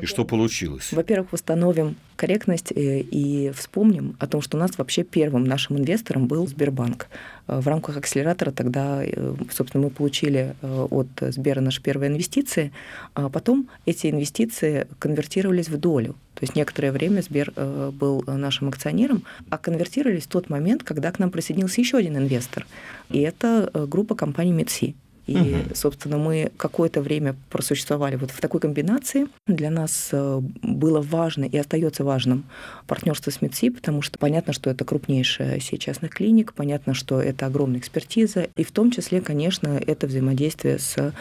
и 0.00 0.06
что 0.06 0.24
получилось? 0.24 0.92
Во-первых, 0.92 1.32
восстановим 1.32 1.96
корректность 2.16 2.72
э, 2.72 3.00
и 3.00 3.50
вспомним 3.54 4.14
о 4.18 4.26
том, 4.26 4.42
что 4.42 4.56
у 4.56 4.60
нас 4.60 4.76
вообще 4.76 5.04
первым 5.04 5.44
нашим 5.44 5.78
инвестором 5.78 6.26
был 6.26 6.46
Сбербанк. 6.46 7.08
Э, 7.46 7.60
в 7.60 7.66
рамках 7.66 7.96
акселератора 7.96 8.50
тогда, 8.50 9.02
э, 9.02 9.34
собственно, 9.50 9.84
мы 9.84 9.90
получили 9.90 10.54
от 10.62 11.08
Сбера 11.20 11.60
наши 11.60 11.82
первые 11.82 12.10
инвестиции, 12.10 12.72
а 13.14 13.28
потом 13.28 13.68
эти 13.86 14.10
инвестиции 14.10 14.86
конвертировались 14.98 15.68
в 15.68 15.78
долю. 15.78 16.14
То 16.34 16.44
есть 16.44 16.56
некоторое 16.56 16.92
время 16.92 17.22
Сбер 17.22 17.52
был 17.92 18.22
нашим 18.26 18.68
акционером, 18.68 19.24
а 19.50 19.58
конвертировались 19.58 20.24
в 20.24 20.28
тот 20.28 20.48
момент, 20.48 20.84
когда 20.84 21.10
к 21.10 21.18
нам 21.18 21.30
присоединился 21.30 21.80
еще 21.80 21.98
один 21.98 22.16
инвестор. 22.16 22.66
И 23.10 23.20
это 23.20 23.70
группа 23.74 24.14
компаний 24.14 24.52
МедСи. 24.52 24.94
И, 25.26 25.36
угу. 25.36 25.74
собственно, 25.74 26.18
мы 26.18 26.50
какое-то 26.56 27.02
время 27.02 27.36
просуществовали 27.50 28.16
вот 28.16 28.30
в 28.30 28.40
такой 28.40 28.60
комбинации. 28.60 29.28
Для 29.46 29.70
нас 29.70 30.08
э, 30.12 30.40
было 30.62 31.00
важно 31.00 31.44
и 31.44 31.56
остается 31.56 32.04
важным 32.04 32.44
партнерство 32.86 33.30
с 33.30 33.40
МИДСИ, 33.40 33.70
потому 33.70 34.02
что 34.02 34.18
понятно, 34.18 34.52
что 34.52 34.70
это 34.70 34.84
крупнейшая 34.84 35.60
сеть 35.60 35.82
частных 35.82 36.12
клиник, 36.12 36.52
понятно, 36.54 36.94
что 36.94 37.20
это 37.20 37.46
огромная 37.46 37.78
экспертиза, 37.78 38.48
и 38.56 38.64
в 38.64 38.72
том 38.72 38.90
числе, 38.90 39.20
конечно, 39.20 39.80
это 39.86 40.06
взаимодействие 40.06 40.78
с 40.78 40.96
э, 40.96 41.12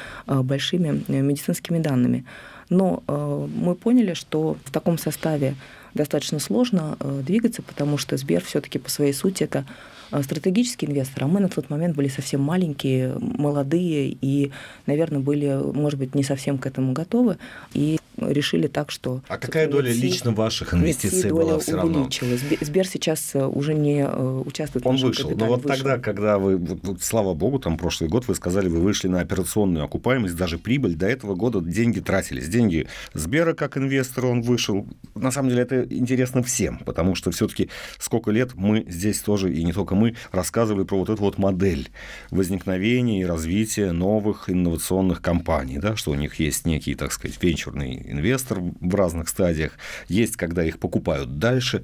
большими 0.42 1.04
э, 1.08 1.22
медицинскими 1.22 1.80
данными. 1.80 2.26
Но 2.70 3.02
мы 3.08 3.74
поняли, 3.74 4.14
что 4.14 4.56
в 4.64 4.70
таком 4.70 5.00
составе 5.00 5.56
достаточно 5.96 6.38
сложно 6.38 6.98
двигаться, 7.24 7.64
потому 7.64 7.98
что 7.98 8.16
Сбер 8.16 8.44
все-таки 8.44 8.78
по 8.78 8.92
своей 8.92 9.12
сути 9.12 9.42
это 9.42 9.66
Э, 10.12 10.24
стратегический 10.24 10.88
инвестор, 10.88 11.26
а 11.26 11.28
мы 11.28 11.40
на 11.40 11.50
тот 11.50 11.70
момент 11.70 11.96
были 11.96 12.08
совсем 12.08 12.42
маленькие, 12.42 13.16
молодые 13.20 14.18
и, 14.22 14.52
наверное, 14.86 15.20
были, 15.20 15.60
может 15.74 16.00
быть, 16.00 16.16
не 16.16 16.24
совсем 16.24 16.58
к 16.58 16.66
этому 16.66 16.94
готовы. 16.94 17.38
И 17.74 18.00
решили 18.22 18.68
так, 18.68 18.92
что... 18.92 19.22
А 19.28 19.38
какая 19.38 19.68
доля 19.68 19.90
Митси, 19.90 20.02
лично 20.02 20.32
ваших 20.32 20.74
инвестиций 20.74 21.32
была 21.32 21.60
все 21.60 21.76
равно? 21.76 22.00
увеличилась. 22.00 22.42
Сбер 22.62 22.88
сейчас 22.88 23.32
э, 23.34 23.46
уже 23.46 23.74
не 23.74 24.02
э, 24.02 24.44
участвует 24.46 24.86
Он 24.86 24.98
в 24.98 25.02
вышел. 25.02 25.30
Но 25.30 25.46
вот 25.46 25.64
вышел. 25.64 25.78
тогда, 25.78 25.98
когда 25.98 26.38
вы, 26.38 26.58
вот, 26.58 27.02
слава 27.02 27.34
богу, 27.34 27.60
там 27.60 27.78
прошлый 27.78 28.10
год 28.10 28.28
вы 28.28 28.36
сказали, 28.36 28.68
вы 28.68 28.80
вышли 28.80 29.08
на 29.08 29.22
операционную 29.22 29.86
окупаемость, 29.86 30.36
даже 30.36 30.58
прибыль, 30.58 30.96
до 30.96 31.08
этого 31.08 31.36
года 31.36 31.62
деньги 31.62 32.00
тратились. 32.00 32.48
Деньги 32.48 32.88
Сбера 33.14 33.54
как 33.54 33.78
инвестора 33.78 34.28
он 34.28 34.42
вышел. 34.42 34.88
На 35.16 35.32
самом 35.32 35.50
деле 35.50 35.64
это 35.64 35.84
интересно 35.84 36.44
всем, 36.44 36.80
потому 36.80 37.16
что 37.16 37.32
все-таки 37.32 37.70
сколько 37.98 38.32
лет 38.32 38.56
мы 38.56 38.86
здесь 38.88 39.20
тоже, 39.20 39.54
и 39.54 39.64
не 39.64 39.74
только 39.74 39.96
мы, 40.00 40.16
рассказывали 40.32 40.84
про 40.84 40.98
вот 40.98 41.10
эту 41.10 41.22
вот 41.22 41.38
модель 41.38 41.90
возникновения 42.32 43.22
и 43.22 43.26
развития 43.26 43.92
новых 43.92 44.50
инновационных 44.50 45.22
компаний, 45.22 45.78
да, 45.78 45.96
что 45.96 46.12
у 46.12 46.16
них 46.16 46.36
есть 46.36 46.66
некий, 46.66 46.96
так 46.96 47.12
сказать, 47.12 47.42
венчурный 47.42 48.12
инвестор 48.12 48.60
в 48.60 48.96
разных 48.96 49.30
стадиях, 49.30 49.74
есть, 50.08 50.36
когда 50.36 50.64
их 50.64 50.80
покупают 50.80 51.38
дальше, 51.40 51.84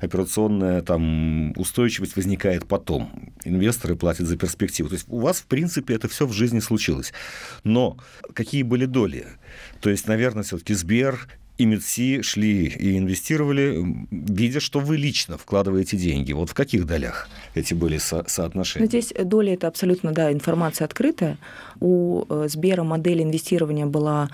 операционная 0.00 0.82
там 0.82 1.52
устойчивость 1.56 2.16
возникает 2.16 2.66
потом, 2.66 3.32
инвесторы 3.44 3.96
платят 3.96 4.26
за 4.26 4.36
перспективу. 4.36 4.88
То 4.88 4.94
есть 4.94 5.06
у 5.08 5.18
вас, 5.18 5.38
в 5.38 5.46
принципе, 5.46 5.94
это 5.94 6.08
все 6.08 6.26
в 6.26 6.32
жизни 6.32 6.60
случилось. 6.60 7.12
Но 7.64 7.96
какие 8.34 8.62
были 8.62 8.86
доли? 8.86 9.26
То 9.80 9.90
есть, 9.90 10.06
наверное, 10.06 10.42
все-таки 10.42 10.74
Сбер 10.74 11.28
и 11.56 11.66
МИДСИ 11.66 12.22
шли 12.22 12.66
и 12.66 12.98
инвестировали, 12.98 14.06
видя, 14.10 14.58
что 14.60 14.80
вы 14.80 14.96
лично 14.96 15.38
вкладываете 15.38 15.96
деньги. 15.96 16.32
Вот 16.32 16.50
в 16.50 16.54
каких 16.54 16.84
долях 16.84 17.28
эти 17.54 17.74
были 17.74 17.98
со- 17.98 18.24
соотношения? 18.26 18.84
Ну, 18.84 18.88
здесь 18.88 19.12
доля– 19.24 19.54
это 19.54 19.68
абсолютно, 19.68 20.12
да, 20.12 20.32
информация 20.32 20.84
открытая. 20.84 21.38
У 21.80 22.24
э, 22.28 22.48
Сбера 22.48 22.82
модель 22.82 23.22
инвестирования 23.22 23.86
была 23.86 24.30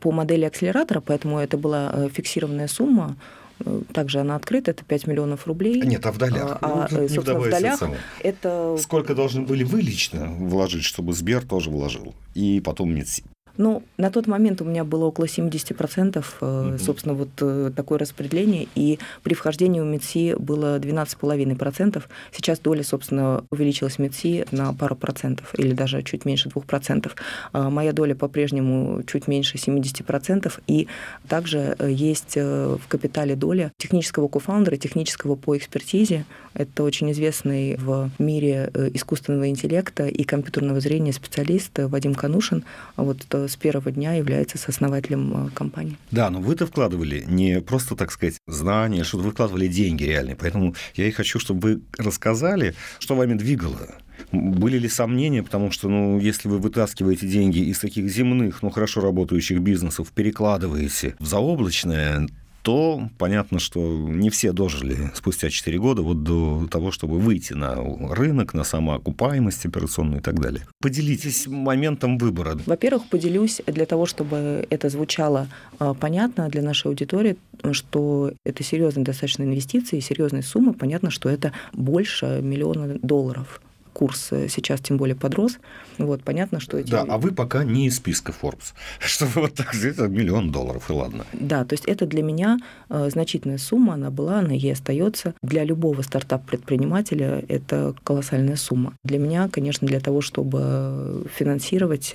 по 0.00 0.12
модели 0.12 0.44
акселератора, 0.44 1.00
поэтому 1.00 1.38
это 1.38 1.56
была 1.56 1.90
э, 1.94 2.08
фиксированная 2.12 2.68
сумма, 2.68 3.16
э, 3.60 3.80
также 3.94 4.20
она 4.20 4.36
открыта, 4.36 4.72
это 4.72 4.84
5 4.84 5.06
миллионов 5.06 5.46
рублей. 5.46 5.80
Нет, 5.80 6.04
а 6.04 6.12
в 6.12 6.18
долях? 6.18 6.58
А, 6.60 6.88
ну, 6.90 7.08
не 7.08 7.18
в 7.18 7.24
долях 7.24 7.80
это... 8.22 8.76
Сколько 8.78 9.14
должны 9.14 9.42
были 9.42 9.64
вы 9.64 9.80
лично 9.80 10.26
вложить, 10.26 10.84
чтобы 10.84 11.14
Сбер 11.14 11.42
тоже 11.46 11.70
вложил? 11.70 12.14
И 12.34 12.60
потом 12.60 12.94
МИДСИ? 12.94 13.24
Ну, 13.60 13.82
на 13.98 14.10
тот 14.10 14.26
момент 14.26 14.62
у 14.62 14.64
меня 14.64 14.84
было 14.84 15.04
около 15.04 15.26
70%, 15.26 16.24
угу. 16.40 16.78
собственно, 16.78 17.14
вот 17.14 17.28
э, 17.42 17.70
такое 17.76 17.98
распределение, 17.98 18.68
и 18.74 18.98
при 19.22 19.34
вхождении 19.34 19.80
в 19.80 19.84
МИДСИ 19.84 20.36
было 20.38 20.78
12,5%. 20.78 22.02
Сейчас 22.32 22.58
доля, 22.58 22.82
собственно, 22.82 23.44
увеличилась 23.50 23.96
в 23.96 23.98
МИДСИ 23.98 24.46
на 24.52 24.72
пару 24.72 24.96
процентов, 24.96 25.54
или 25.58 25.74
даже 25.74 26.02
чуть 26.02 26.24
меньше 26.24 26.48
2%. 26.48 27.10
А 27.52 27.68
моя 27.68 27.92
доля 27.92 28.14
по-прежнему 28.14 29.02
чуть 29.02 29.28
меньше 29.28 29.58
70%, 29.58 30.50
и 30.66 30.88
также 31.28 31.76
э, 31.78 31.90
есть 31.92 32.36
в 32.36 32.80
капитале 32.88 33.36
доля 33.36 33.72
технического 33.76 34.28
кофаундера, 34.28 34.76
технического 34.76 35.34
по 35.34 35.54
экспертизе. 35.54 36.24
Это 36.54 36.82
очень 36.82 37.12
известный 37.12 37.76
в 37.76 38.10
мире 38.18 38.70
искусственного 38.94 39.50
интеллекта 39.50 40.06
и 40.06 40.24
компьютерного 40.24 40.80
зрения 40.80 41.12
специалист 41.12 41.70
Вадим 41.76 42.14
Канушин. 42.14 42.64
Вот 42.96 43.18
с 43.50 43.56
первого 43.56 43.90
дня 43.90 44.14
является 44.14 44.58
сооснователем 44.58 45.48
э, 45.48 45.50
компании. 45.50 45.96
Да, 46.10 46.30
но 46.30 46.40
вы-то 46.40 46.66
вкладывали 46.66 47.24
не 47.26 47.60
просто, 47.60 47.96
так 47.96 48.12
сказать, 48.12 48.36
знания, 48.46 49.04
что 49.04 49.18
вы 49.18 49.30
вкладывали 49.30 49.66
деньги 49.66 50.04
реальные. 50.04 50.36
Поэтому 50.36 50.74
я 50.94 51.06
и 51.06 51.10
хочу, 51.10 51.38
чтобы 51.38 51.60
вы 51.60 51.80
рассказали, 51.98 52.74
что 52.98 53.14
вами 53.14 53.34
двигало. 53.34 53.96
Были 54.32 54.78
ли 54.78 54.88
сомнения, 54.88 55.42
потому 55.42 55.70
что, 55.70 55.88
ну, 55.88 56.18
если 56.18 56.48
вы 56.48 56.58
вытаскиваете 56.58 57.26
деньги 57.26 57.58
из 57.58 57.78
таких 57.78 58.08
земных, 58.10 58.62
но 58.62 58.70
хорошо 58.70 59.00
работающих 59.00 59.60
бизнесов, 59.60 60.12
перекладываете 60.12 61.16
в 61.18 61.26
заоблачное, 61.26 62.28
то 62.62 63.08
понятно, 63.18 63.58
что 63.58 63.80
не 63.80 64.30
все 64.30 64.52
дожили 64.52 65.10
спустя 65.14 65.50
4 65.50 65.78
года 65.78 66.02
вот 66.02 66.22
до 66.22 66.66
того, 66.70 66.90
чтобы 66.90 67.18
выйти 67.18 67.52
на 67.52 67.76
рынок, 67.76 68.54
на 68.54 68.64
самоокупаемость 68.64 69.66
операционную 69.66 70.20
и 70.20 70.22
так 70.22 70.40
далее. 70.40 70.66
Поделитесь 70.80 71.46
моментом 71.46 72.18
выбора. 72.18 72.58
Во-первых, 72.66 73.08
поделюсь 73.08 73.60
для 73.66 73.86
того, 73.86 74.06
чтобы 74.06 74.66
это 74.70 74.88
звучало 74.88 75.48
а, 75.78 75.94
понятно 75.94 76.48
для 76.48 76.62
нашей 76.62 76.88
аудитории, 76.88 77.36
что 77.72 78.32
это 78.44 78.62
серьезные 78.62 79.04
достаточно 79.04 79.42
инвестиции, 79.42 80.00
серьезная 80.00 80.42
сумма. 80.42 80.72
Понятно, 80.72 81.10
что 81.10 81.28
это 81.28 81.52
больше 81.72 82.40
миллиона 82.42 82.98
долларов 83.02 83.60
курс 83.92 84.30
сейчас 84.48 84.80
тем 84.80 84.96
более 84.96 85.16
подрос. 85.16 85.58
Вот, 86.04 86.22
понятно, 86.22 86.60
что 86.60 86.78
эти... 86.78 86.90
Да, 86.90 87.04
а 87.08 87.18
вы 87.18 87.32
пока 87.32 87.64
не 87.64 87.86
из 87.86 87.96
списка 87.96 88.32
Forbes. 88.32 88.72
Что 89.00 89.26
вот 89.26 89.54
так, 89.54 89.74
это 89.74 90.08
миллион 90.08 90.50
долларов, 90.50 90.90
и 90.90 90.92
ладно. 90.92 91.24
Да, 91.32 91.64
то 91.64 91.74
есть 91.74 91.84
это 91.86 92.06
для 92.06 92.22
меня 92.22 92.58
значительная 92.88 93.58
сумма, 93.58 93.94
она 93.94 94.10
была, 94.10 94.38
она 94.40 94.54
и 94.54 94.70
остается. 94.70 95.34
Для 95.42 95.64
любого 95.64 96.02
стартап-предпринимателя 96.02 97.44
это 97.48 97.94
колоссальная 98.04 98.56
сумма. 98.56 98.94
Для 99.04 99.18
меня, 99.18 99.48
конечно, 99.48 99.86
для 99.86 100.00
того, 100.00 100.20
чтобы 100.20 101.26
финансировать 101.34 102.12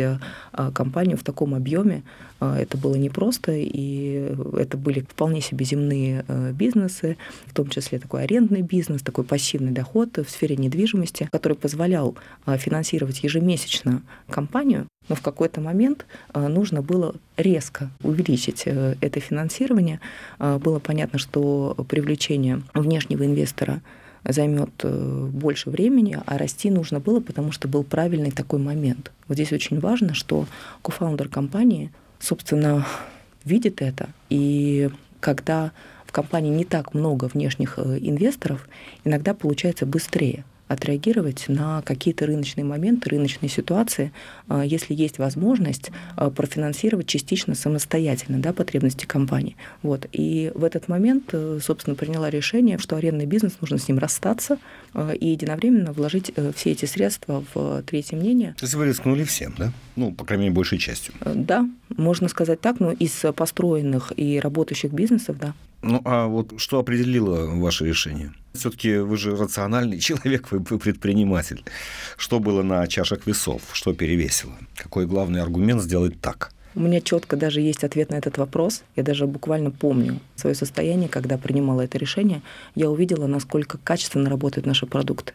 компанию 0.74 1.18
в 1.18 1.24
таком 1.24 1.56
объеме, 1.56 2.04
это 2.39 2.77
было 2.77 2.96
непросто, 2.96 3.51
и 3.56 4.34
это 4.58 4.77
были 4.77 5.01
вполне 5.01 5.42
себе 5.42 5.65
земные 5.65 6.25
бизнесы, 6.54 7.18
в 7.46 7.54
том 7.54 7.70
числе 7.70 8.00
такой 8.00 8.24
арендный 8.24 8.62
бизнес, 8.62 9.01
такой 9.01 9.24
пассивный 9.24 9.72
доход 9.72 10.18
в 10.18 10.30
сфере 10.30 10.56
недвижимости, 10.56 11.30
который 11.32 11.58
позволял 11.58 12.15
а, 12.46 12.58
финансировать 12.58 13.24
ежемесячно 13.24 13.75
компанию, 14.29 14.88
но 15.08 15.15
в 15.15 15.22
какой-то 15.22 15.62
момент 15.62 16.05
а, 16.34 16.48
нужно 16.48 16.82
было 16.82 17.15
резко 17.38 17.89
увеличить 18.01 18.63
э, 18.65 18.96
это 19.01 19.20
финансирование. 19.20 20.00
А, 20.39 20.58
было 20.58 20.79
понятно, 20.79 21.20
что 21.20 21.75
привлечение 21.88 22.62
внешнего 22.74 23.25
инвестора 23.25 23.82
займет 24.24 24.72
э, 24.84 25.27
больше 25.32 25.70
времени, 25.70 26.17
а 26.25 26.38
расти 26.38 26.72
нужно 26.72 27.00
было, 27.00 27.20
потому 27.20 27.51
что 27.51 27.67
был 27.67 27.84
правильный 27.84 28.32
такой 28.32 28.60
момент. 28.60 29.12
Вот 29.27 29.36
здесь 29.36 29.53
очень 29.53 29.79
важно, 29.79 30.13
что 30.13 30.48
кофаундер 30.82 31.29
компании, 31.29 31.91
собственно, 32.20 32.86
видит 33.44 33.82
это, 33.82 34.10
и 34.29 34.89
когда 35.20 35.72
компании 36.15 36.50
не 36.50 36.63
так 36.63 36.94
много 36.94 37.25
внешних 37.25 37.77
э, 37.77 37.98
инвесторов, 38.00 38.70
иногда 39.03 39.34
получается 39.34 39.86
быстрее 39.86 40.46
отреагировать 40.67 41.45
на 41.48 41.81
какие-то 41.81 42.25
рыночные 42.25 42.63
моменты, 42.63 43.10
рыночные 43.10 43.50
ситуации, 43.50 44.12
э, 44.50 44.63
если 44.65 44.93
есть 44.93 45.19
возможность 45.19 45.91
э, 46.17 46.29
профинансировать 46.29 47.07
частично 47.07 47.55
самостоятельно 47.55 48.39
да, 48.39 48.53
потребности 48.53 49.05
компании. 49.05 49.55
Вот. 49.84 50.07
И 50.12 50.51
в 50.55 50.63
этот 50.63 50.88
момент, 50.88 51.34
собственно, 51.62 51.95
приняла 51.95 52.29
решение, 52.29 52.77
что 52.77 52.95
арендный 52.95 53.25
бизнес, 53.25 53.53
нужно 53.62 53.77
с 53.77 53.88
ним 53.88 54.00
расстаться 54.00 54.57
и 55.19 55.27
единовременно 55.27 55.91
вложить 55.91 56.31
все 56.55 56.72
эти 56.72 56.86
средства 56.86 57.43
в 57.53 57.84
третье 57.84 58.15
мнение. 58.15 58.55
То 58.57 58.65
есть 58.65 58.74
вы 58.74 58.88
рискнули 58.88 59.24
всем, 59.24 59.53
да? 59.57 59.72
Ну, 59.95 60.12
по 60.12 60.25
крайней 60.25 60.45
мере, 60.45 60.55
большей 60.55 60.77
частью. 60.77 61.13
Да, 61.24 61.67
можно 61.89 62.27
сказать 62.27 62.62
так, 62.62 62.79
но 62.79 62.91
из 62.91 63.24
построенных 63.36 64.13
и 64.15 64.39
работающих 64.39 64.91
бизнесов, 64.91 65.38
да. 65.39 65.53
Ну, 65.88 66.01
а 66.04 66.25
вот 66.25 66.54
что 66.58 66.80
определило 66.80 67.46
ваше 67.46 67.86
решение? 67.86 68.34
Все-таки 68.54 68.98
вы 68.98 69.18
же 69.18 69.36
рациональный 69.36 70.00
человек, 70.08 70.51
вы 70.51 70.80
предприниматель. 70.80 71.63
Что 72.18 72.39
было 72.39 72.63
на 72.63 72.88
чашах 72.88 73.27
весов? 73.27 73.62
Что 73.74 73.94
перевесило? 73.94 74.54
Какой 74.75 75.06
главный 75.06 75.42
аргумент 75.42 75.84
сделать 75.84 76.20
так? 76.20 76.51
У 76.74 76.80
меня 76.80 77.01
четко 77.01 77.38
даже 77.38 77.62
есть 77.62 77.84
ответ 77.84 78.10
на 78.10 78.15
этот 78.15 78.39
вопрос. 78.39 78.84
Я 78.96 79.04
даже 79.04 79.27
буквально 79.27 79.70
помню 79.70 80.20
свое 80.36 80.56
состояние, 80.56 81.08
когда 81.08 81.38
принимала 81.38 81.82
это 81.82 82.00
решение. 82.00 82.42
Я 82.74 82.89
увидела, 82.89 83.27
насколько 83.27 83.77
качественно 83.77 84.27
работают 84.27 84.65
наши 84.65 84.88
продукты. 84.88 85.34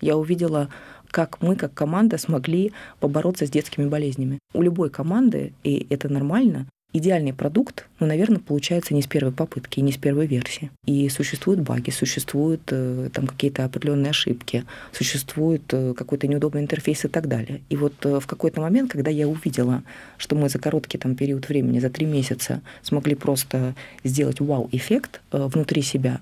Я 0.00 0.16
увидела, 0.16 0.68
как 1.10 1.42
мы, 1.42 1.56
как 1.56 1.74
команда, 1.74 2.18
смогли 2.18 2.72
побороться 3.00 3.46
с 3.46 3.50
детскими 3.50 3.86
болезнями. 3.86 4.38
У 4.54 4.62
любой 4.62 4.90
команды, 4.90 5.52
и 5.64 5.88
это 5.90 6.08
нормально, 6.08 6.68
идеальный 6.92 7.34
продукт, 7.34 7.86
ну, 8.00 8.06
наверное, 8.06 8.38
получается 8.38 8.94
не 8.94 9.02
с 9.02 9.06
первой 9.06 9.32
попытки, 9.32 9.80
не 9.80 9.92
с 9.92 9.96
первой 9.96 10.26
версии. 10.26 10.70
И 10.86 11.08
существуют 11.10 11.60
баги, 11.60 11.90
существуют 11.90 12.62
э, 12.70 13.10
там 13.12 13.26
какие-то 13.26 13.64
определенные 13.64 14.10
ошибки, 14.10 14.64
существует 14.92 15.62
э, 15.72 15.92
какой-то 15.94 16.26
неудобный 16.26 16.62
интерфейс 16.62 17.04
и 17.04 17.08
так 17.08 17.28
далее. 17.28 17.60
И 17.68 17.76
вот 17.76 17.94
э, 18.06 18.20
в 18.20 18.26
какой-то 18.26 18.60
момент, 18.60 18.92
когда 18.92 19.10
я 19.10 19.28
увидела, 19.28 19.82
что 20.16 20.34
мы 20.34 20.48
за 20.48 20.58
короткий 20.58 20.96
там 20.96 21.14
период 21.14 21.48
времени, 21.48 21.78
за 21.78 21.90
три 21.90 22.06
месяца 22.06 22.62
смогли 22.82 23.14
просто 23.14 23.74
сделать 24.02 24.40
вау-эффект 24.40 25.20
внутри 25.30 25.82
себя, 25.82 26.20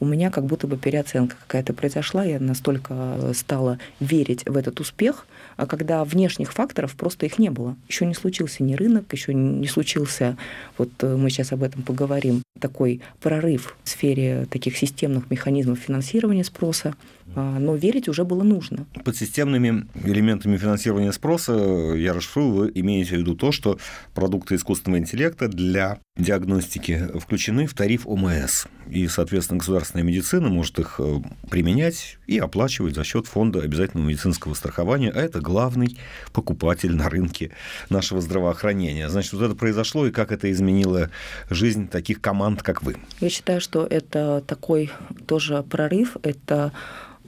у 0.00 0.04
меня 0.04 0.30
как 0.30 0.46
будто 0.46 0.66
бы 0.66 0.76
переоценка 0.76 1.36
какая-то 1.40 1.72
произошла, 1.72 2.24
я 2.24 2.38
настолько 2.38 3.32
стала 3.34 3.78
верить 3.98 4.44
в 4.46 4.56
этот 4.56 4.78
успех, 4.78 5.26
когда 5.66 6.04
внешних 6.04 6.52
факторов 6.52 6.94
просто 6.94 7.26
их 7.26 7.38
не 7.38 7.50
было. 7.50 7.76
Еще 7.88 8.06
не 8.06 8.14
случился 8.14 8.62
ни 8.62 8.74
рынок, 8.74 9.12
еще 9.12 9.34
не 9.34 9.66
случился, 9.66 10.36
вот 10.76 10.90
э, 11.00 11.16
мы 11.16 11.30
сейчас 11.30 11.52
об 11.52 11.62
этом 11.62 11.82
поговорим, 11.82 12.42
такой 12.60 13.00
прорыв 13.20 13.76
в 13.84 13.88
сфере 13.88 14.46
таких 14.50 14.76
системных 14.76 15.30
механизмов 15.30 15.78
финансирования 15.78 16.44
спроса, 16.44 16.94
а, 16.94 17.17
но 17.34 17.76
верить 17.76 18.08
уже 18.08 18.24
было 18.24 18.42
нужно. 18.42 18.86
Под 19.04 19.16
системными 19.16 19.86
элементами 20.04 20.56
финансирования 20.56 21.12
спроса, 21.12 21.52
я 21.96 22.12
расшифрую, 22.12 22.52
вы 22.52 22.72
имеете 22.74 23.16
в 23.16 23.18
виду 23.20 23.34
то, 23.34 23.52
что 23.52 23.78
продукты 24.14 24.56
искусственного 24.56 25.00
интеллекта 25.00 25.48
для 25.48 26.00
диагностики 26.16 27.08
включены 27.18 27.66
в 27.66 27.74
тариф 27.74 28.06
ОМС. 28.06 28.66
И, 28.90 29.06
соответственно, 29.06 29.58
государственная 29.58 30.04
медицина 30.04 30.48
может 30.48 30.78
их 30.78 30.96
э, 30.98 31.18
применять 31.50 32.18
и 32.26 32.38
оплачивать 32.38 32.94
за 32.94 33.04
счет 33.04 33.26
фонда 33.26 33.60
обязательного 33.60 34.08
медицинского 34.08 34.54
страхования, 34.54 35.10
а 35.10 35.20
это 35.20 35.40
главный 35.40 35.96
покупатель 36.32 36.94
на 36.94 37.08
рынке 37.08 37.52
нашего 37.90 38.20
здравоохранения. 38.20 39.08
Значит, 39.08 39.34
вот 39.34 39.42
это 39.42 39.54
произошло, 39.54 40.06
и 40.06 40.10
как 40.10 40.32
это 40.32 40.50
изменило 40.50 41.10
жизнь 41.50 41.88
таких 41.88 42.20
команд, 42.20 42.62
как 42.62 42.82
вы? 42.82 42.96
Я 43.20 43.28
считаю, 43.28 43.60
что 43.60 43.86
это 43.86 44.42
такой 44.46 44.90
тоже 45.26 45.62
прорыв, 45.62 46.16
это 46.22 46.72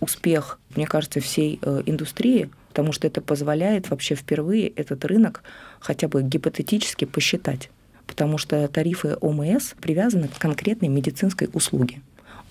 успех, 0.00 0.58
мне 0.74 0.86
кажется, 0.86 1.20
всей 1.20 1.58
э, 1.62 1.82
индустрии, 1.86 2.50
потому 2.68 2.92
что 2.92 3.06
это 3.06 3.20
позволяет 3.20 3.90
вообще 3.90 4.14
впервые 4.14 4.68
этот 4.68 5.04
рынок 5.04 5.42
хотя 5.78 6.08
бы 6.08 6.22
гипотетически 6.22 7.04
посчитать, 7.04 7.70
потому 8.06 8.38
что 8.38 8.66
тарифы 8.68 9.16
ОМС 9.20 9.74
привязаны 9.80 10.28
к 10.28 10.38
конкретной 10.38 10.88
медицинской 10.88 11.48
услуге 11.52 12.00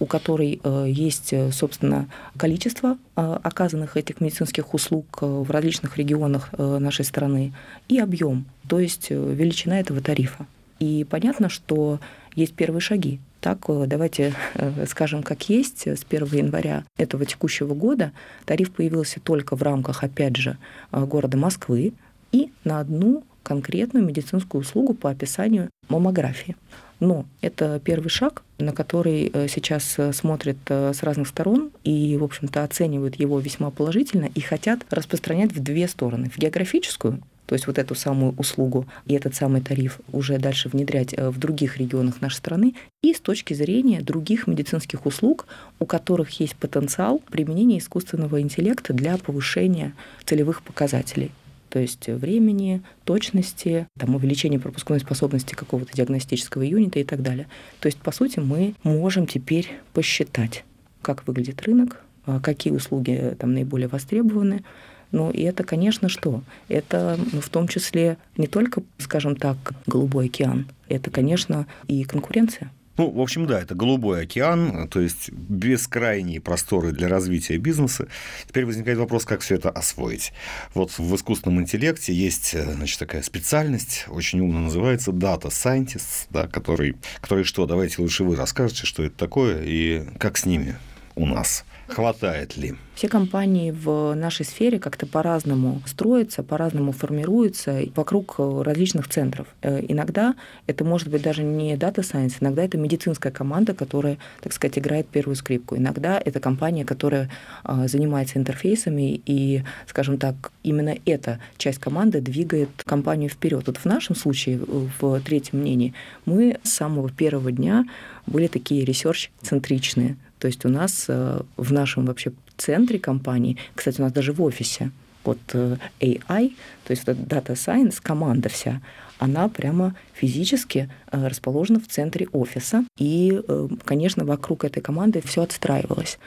у 0.02 0.06
которой 0.06 0.62
э, 0.64 0.86
есть, 0.88 1.34
э, 1.34 1.52
собственно, 1.52 2.08
количество 2.38 2.98
оказанных 3.16 3.98
этих 3.98 4.22
медицинских 4.22 4.74
услуг 4.74 5.18
в 5.20 5.52
различных 5.52 5.98
регионах 5.98 6.54
нашей 6.58 7.04
страны 7.04 7.54
и 7.90 8.00
объем, 8.00 8.46
то 8.70 8.80
есть 8.80 9.10
величина 9.10 9.78
этого 9.82 10.00
тарифа. 10.00 10.48
И 10.80 11.06
понятно, 11.10 11.50
что 11.50 12.00
есть 12.34 12.54
первые 12.54 12.80
шаги. 12.80 13.20
Так, 13.42 13.70
э, 13.70 13.86
давайте 13.88 14.34
э, 14.56 14.86
скажем, 14.88 15.24
как 15.24 15.50
есть. 15.50 15.88
С 15.88 16.04
1 16.08 16.28
января 16.28 16.84
этого 16.98 17.26
текущего 17.26 17.74
года 17.74 18.12
тариф 18.46 18.72
появился 18.72 19.20
только 19.20 19.56
в 19.56 19.64
рамках, 19.64 20.04
опять 20.04 20.36
же, 20.36 20.58
э, 20.92 21.04
города 21.06 21.38
Москвы 21.38 21.94
и 22.32 22.52
на 22.64 22.80
одну 22.80 23.24
конкретную 23.44 24.06
медицинскую 24.06 24.62
услугу 24.62 24.94
по 24.94 25.10
описанию 25.10 25.70
маммографии. 25.88 26.56
Но 27.00 27.26
это 27.42 27.80
первый 27.80 28.10
шаг, 28.10 28.44
на 28.58 28.74
который 28.74 29.32
сейчас 29.48 29.98
смотрят 30.12 30.58
с 30.68 31.02
разных 31.02 31.30
сторон 31.30 31.72
и, 31.86 32.18
в 32.18 32.24
общем-то, 32.26 32.62
оценивают 32.66 33.16
его 33.16 33.40
весьма 33.40 33.72
положительно 33.72 34.30
и 34.36 34.42
хотят 34.42 34.82
распространять 34.90 35.54
в 35.54 35.64
две 35.64 35.88
стороны. 35.88 36.30
В 36.30 36.38
географическую 36.38 37.22
то 37.50 37.56
есть 37.56 37.66
вот 37.66 37.80
эту 37.80 37.96
самую 37.96 38.36
услугу 38.38 38.86
и 39.08 39.16
этот 39.16 39.34
самый 39.34 39.62
тариф 39.62 40.00
уже 40.12 40.38
дальше 40.38 40.70
внедрять 40.70 41.16
э, 41.18 41.32
в 41.32 41.40
других 41.40 41.78
регионах 41.78 42.22
нашей 42.22 42.36
страны, 42.36 42.76
и 43.02 43.12
с 43.12 43.20
точки 43.20 43.56
зрения 43.56 44.02
других 44.02 44.46
медицинских 44.46 45.08
услуг, 45.08 45.48
у 45.80 45.88
которых 45.88 46.40
есть 46.40 46.56
потенциал 46.56 47.24
применения 47.32 47.80
искусственного 47.80 48.40
интеллекта 48.40 48.94
для 48.94 49.18
повышения 49.18 49.96
целевых 50.26 50.62
показателей 50.62 51.32
то 51.70 51.78
есть 51.78 52.08
времени, 52.08 52.82
точности, 53.04 53.88
там, 53.98 54.16
увеличения 54.16 54.58
пропускной 54.58 55.00
способности 55.00 55.54
какого-то 55.54 55.94
диагностического 55.94 56.64
юнита 56.64 56.98
и 57.00 57.04
так 57.04 57.22
далее. 57.22 57.48
То 57.80 57.86
есть, 57.86 58.00
по 58.00 58.12
сути, 58.12 58.40
мы 58.40 58.74
можем 58.82 59.28
теперь 59.28 59.70
посчитать, 59.94 60.66
как 61.04 61.28
выглядит 61.28 61.62
рынок, 61.62 62.02
а 62.26 62.40
какие 62.40 62.74
услуги 62.74 63.12
э, 63.12 63.36
там 63.36 63.54
наиболее 63.54 63.88
востребованы, 63.88 64.64
ну, 65.12 65.32
и 65.32 65.42
это, 65.44 65.64
конечно, 65.64 66.10
что? 66.10 66.44
Это 66.68 67.18
в 67.42 67.50
том 67.50 67.68
числе 67.68 68.18
не 68.38 68.48
только, 68.48 68.84
скажем 68.98 69.36
так, 69.36 69.58
голубой 69.88 70.28
океан, 70.28 70.68
это, 70.88 71.10
конечно, 71.10 71.66
и 71.88 72.04
конкуренция. 72.04 72.72
Ну, 73.00 73.10
в 73.12 73.22
общем, 73.22 73.48
да, 73.48 73.62
это 73.62 73.76
голубой 73.76 74.24
океан, 74.24 74.90
то 74.90 75.00
есть 75.00 75.32
бескрайние 75.32 76.42
просторы 76.42 76.92
для 76.92 77.08
развития 77.08 77.56
бизнеса. 77.56 78.10
Теперь 78.46 78.66
возникает 78.66 78.98
вопрос, 78.98 79.24
как 79.24 79.40
все 79.40 79.56
это 79.56 79.70
освоить. 79.70 80.34
Вот 80.74 80.92
в 80.98 81.16
искусственном 81.16 81.62
интеллекте 81.62 82.14
есть 82.14 82.62
значит, 82.62 83.00
такая 83.00 83.22
специальность, 83.22 84.04
очень 84.10 84.42
умно 84.42 84.60
называется 84.60 85.12
Data 85.12 85.48
Scientist, 85.48 86.28
да, 86.30 86.48
который, 86.48 86.98
который 87.22 87.46
что, 87.46 87.66
давайте 87.66 88.02
лучше 88.02 88.26
вы 88.26 88.36
расскажете, 88.36 88.86
что 88.86 89.02
это 89.02 89.16
такое 89.16 89.64
и 89.64 90.04
как 90.18 90.38
с 90.38 90.46
ними 90.46 90.76
у 91.16 91.26
нас? 91.26 91.64
Хватает 91.90 92.58
ли? 92.58 92.76
Все 92.96 93.08
компании 93.08 93.72
в 93.72 94.14
нашей 94.14 94.46
сфере 94.46 94.78
как-то 94.78 95.06
по-разному 95.06 95.82
строятся, 95.86 96.44
по-разному 96.44 96.92
формируются 96.92 97.84
вокруг 97.96 98.36
э, 98.38 98.62
различных 98.62 99.08
центров. 99.08 99.48
Э, 99.62 99.82
иногда 99.88 100.36
это 100.68 100.84
может 100.84 101.08
быть 101.08 101.22
даже 101.22 101.44
не 101.44 101.76
Data 101.76 102.00
Science, 102.02 102.36
иногда 102.42 102.64
это 102.64 102.78
медицинская 102.78 103.32
команда, 103.32 103.74
которая, 103.74 104.18
так 104.42 104.52
сказать, 104.54 104.78
играет 104.78 105.08
первую 105.08 105.36
скрипку. 105.36 105.78
Иногда 105.78 106.22
это 106.24 106.40
компания, 106.40 106.84
которая 106.84 107.30
э, 107.64 107.88
занимается 107.88 108.38
интерфейсами, 108.38 109.22
и, 109.26 109.64
скажем 109.88 110.18
так, 110.18 110.52
именно 110.64 110.96
эта 111.06 111.40
часть 111.58 111.80
команды 111.80 112.20
двигает 112.20 112.70
компанию 112.84 113.30
вперед. 113.30 113.64
Вот 113.68 113.78
в 113.78 113.86
нашем 113.86 114.16
случае, 114.16 114.60
в 115.00 115.22
третьем 115.22 115.60
мнении, 115.60 115.94
мы 116.26 116.60
с 116.64 116.74
самого 116.74 117.10
первого 117.10 117.52
дня 117.52 117.86
были 118.26 118.48
такие 118.48 118.84
ресерч-центричные. 118.84 120.18
То 120.40 120.48
есть 120.48 120.66
у 120.66 120.70
нас 120.70 121.08
в 121.08 121.74
нашем 121.74 122.06
вообще 122.06 122.32
центре 122.58 122.98
компании, 122.98 123.58
кстати, 123.76 124.00
у 124.00 124.04
нас 124.04 124.14
даже 124.14 124.34
в 124.34 124.42
офисе, 124.42 124.92
вот 125.24 125.40
э, 125.54 125.78
AI, 126.00 126.54
то 126.86 126.92
есть 126.92 127.04
это 127.04 127.14
Data 127.14 127.54
Science, 127.54 128.00
команда 128.02 128.50
вся, 128.50 128.82
она 129.18 129.50
прямо 129.50 129.96
физически 130.14 130.90
э, 131.12 131.28
расположена 131.28 131.80
в 131.80 131.88
центре 131.88 132.28
офиса. 132.32 132.86
И, 132.98 133.42
э, 133.48 133.68
конечно, 133.86 134.26
вокруг 134.26 134.64
этой 134.64 134.82
команды 134.82 135.22
все 135.26 135.44
отстраивалось. 135.44 136.18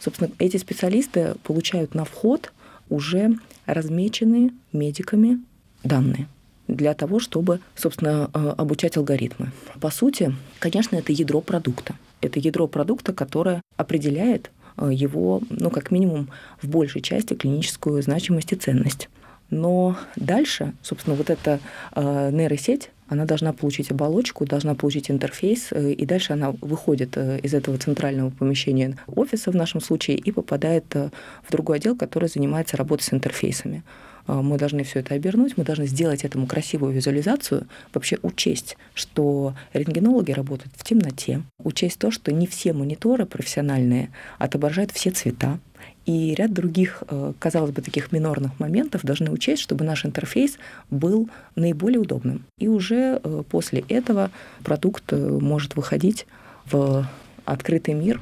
Собственно, 0.00 0.30
эти 0.38 0.58
специалисты 0.58 1.34
получают 1.42 1.94
на 1.94 2.04
вход 2.04 2.52
уже 2.88 3.36
размеченные 3.66 4.50
медиками 4.72 5.40
данные 5.84 6.26
для 6.68 6.94
того, 6.94 7.20
чтобы, 7.20 7.60
собственно, 7.74 8.26
обучать 8.26 8.96
алгоритмы. 8.96 9.52
По 9.80 9.90
сути, 9.90 10.34
конечно, 10.58 10.96
это 10.96 11.12
ядро 11.12 11.40
продукта. 11.40 11.94
Это 12.22 12.38
ядро 12.38 12.66
продукта, 12.66 13.12
которое 13.12 13.60
определяет 13.76 14.50
Э, 14.76 14.90
его, 14.92 15.40
ну, 15.50 15.70
как 15.70 15.90
минимум, 15.90 16.28
в 16.60 16.68
большей 16.68 17.02
части 17.02 17.34
клиническую 17.34 18.02
значимость 18.02 18.52
и 18.52 18.56
ценность. 18.56 19.08
Но 19.50 19.96
дальше, 20.16 20.72
собственно, 20.82 21.14
вот 21.14 21.28
эта 21.28 21.60
э, 21.94 22.30
нейросеть, 22.32 22.90
она 23.08 23.26
должна 23.26 23.52
получить 23.52 23.90
оболочку, 23.90 24.46
должна 24.46 24.74
получить 24.74 25.10
интерфейс, 25.10 25.68
э, 25.72 25.92
и 25.92 26.06
дальше 26.06 26.32
она 26.32 26.54
выходит 26.62 27.16
э, 27.16 27.38
из 27.40 27.52
этого 27.52 27.76
центрального 27.76 28.30
помещения 28.30 28.96
офиса 29.06 29.50
в 29.50 29.54
нашем 29.54 29.82
случае 29.82 30.16
и 30.16 30.32
попадает 30.32 30.84
э, 30.94 31.10
в 31.46 31.52
другой 31.52 31.76
отдел, 31.76 31.96
который 31.96 32.28
занимается 32.28 32.78
работой 32.78 33.02
с 33.02 33.12
интерфейсами. 33.12 33.82
А, 34.26 34.42
мы 34.42 34.58
должны 34.58 34.84
все 34.84 35.00
это 35.00 35.14
обернуть, 35.14 35.56
мы 35.56 35.64
должны 35.64 35.86
сделать 35.86 36.24
этому 36.24 36.46
красивую 36.46 36.92
визуализацию, 36.92 37.66
вообще 37.92 38.18
учесть, 38.22 38.76
что 38.94 39.54
рентгенологи 39.72 40.32
работают 40.32 40.72
в 40.76 40.84
темноте, 40.84 41.42
учесть 41.62 41.98
то, 41.98 42.10
что 42.10 42.32
не 42.32 42.46
все 42.46 42.72
мониторы 42.72 43.26
профессиональные 43.26 44.10
отображают 44.38 44.92
все 44.92 45.10
цвета, 45.10 45.58
и 46.04 46.34
ряд 46.34 46.52
других, 46.52 47.02
э, 47.08 47.32
казалось 47.38 47.70
бы, 47.70 47.80
таких 47.80 48.12
минорных 48.12 48.58
моментов 48.58 49.02
должны 49.02 49.30
учесть, 49.30 49.62
чтобы 49.62 49.84
наш 49.84 50.04
интерфейс 50.04 50.58
был 50.90 51.28
наиболее 51.54 52.00
удобным. 52.00 52.44
И 52.58 52.68
уже 52.68 53.20
э, 53.22 53.42
после 53.48 53.84
этого 53.88 54.30
продукт 54.64 55.12
э, 55.12 55.16
может 55.16 55.76
выходить 55.76 56.26
в 56.66 57.06
открытый 57.44 57.94
мир. 57.94 58.20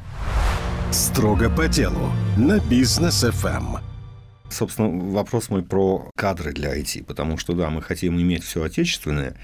Строго 0.92 1.48
по 1.48 1.68
делу 1.68 2.10
на 2.36 2.58
бизнес 2.58 3.24
FM. 3.24 3.89
Собственно, 4.50 5.12
вопрос 5.12 5.48
мой 5.48 5.62
про 5.62 6.10
кадры 6.16 6.52
для 6.52 6.76
IT, 6.76 7.04
потому 7.04 7.38
что, 7.38 7.54
да, 7.54 7.70
мы 7.70 7.82
хотим 7.82 8.20
иметь 8.20 8.44
все 8.44 8.62
отечественное. 8.62 9.36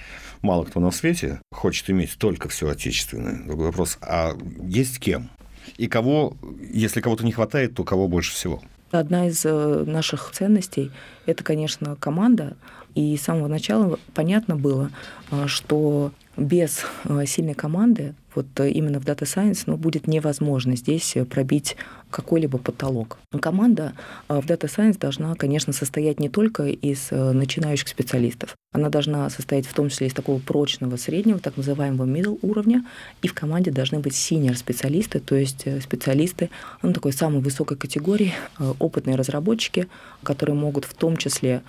Мало 0.43 0.65
кто 0.65 0.81
на 0.81 0.91
свете 0.91 1.41
хочет 1.53 1.89
иметь 1.91 2.17
только 2.19 2.49
все 2.49 2.69
отечественное. 2.69 3.45
Другой 3.47 3.67
вопрос, 3.67 3.99
а 4.01 4.37
есть 4.63 4.99
кем? 4.99 5.31
И 5.79 5.87
кого, 5.87 6.37
если 6.73 7.01
кого-то 7.01 7.25
не 7.25 7.33
хватает, 7.33 7.75
то 7.75 7.85
кого 7.85 8.09
больше 8.09 8.33
всего? 8.33 8.63
Одна 8.91 9.27
из 9.27 9.45
э, 9.45 9.85
наших 9.87 10.31
ценностей– 10.33 10.91
это, 11.27 11.43
конечно, 11.43 11.97
команда. 11.97 12.57
И 12.95 13.17
с 13.17 13.23
самого 13.23 13.49
начала 13.49 13.99
понятно 14.15 14.57
было, 14.57 14.91
э, 15.31 15.47
что 15.49 16.13
без 16.37 16.85
э, 17.05 17.25
сильной 17.27 17.55
команды 17.55 18.15
вот 18.35 18.47
именно 18.61 19.01
в 19.01 19.05
Data 19.05 19.23
Science 19.25 19.65
ну, 19.67 19.77
будет 19.77 20.07
невозможно 20.07 20.77
здесь 20.77 21.17
пробить 21.31 21.77
какой-либо 22.17 22.57
потолок. 22.59 23.19
Команда 23.41 23.93
в 24.29 24.47
Data 24.47 24.69
Science 24.75 24.99
должна, 24.99 25.35
конечно, 25.35 25.75
состоять 25.75 26.19
не 26.19 26.31
только 26.31 26.65
из 26.65 27.11
начинающих 27.11 27.89
специалистов. 27.89 28.57
Она 28.73 28.89
должна 28.89 29.29
состоять 29.31 29.67
в 29.67 29.75
том 29.75 29.89
числе 29.91 30.07
из 30.07 30.15
такого 30.15 30.39
прочного 30.39 30.97
среднего, 30.97 31.39
так 31.39 31.57
называемого 31.57 32.07
middle 32.07 32.39
уровня, 32.43 32.85
и 33.23 33.29
в 33.29 33.35
команде 33.35 33.71
должны 33.71 33.99
быть 34.01 34.15
senior 34.15 34.55
специалисты, 34.55 35.21
то 35.21 35.35
есть 35.35 35.67
специалисты 35.83 36.51
ну, 36.83 36.93
такой 36.93 37.13
самой 37.13 37.41
высокой 37.41 37.77
категории, 37.77 38.33
опытные 38.79 39.17
разработчики, 39.17 39.89
которые 40.23 40.57
могут 40.57 40.85
в 40.85 40.95
том 40.95 41.17
числе 41.17 41.63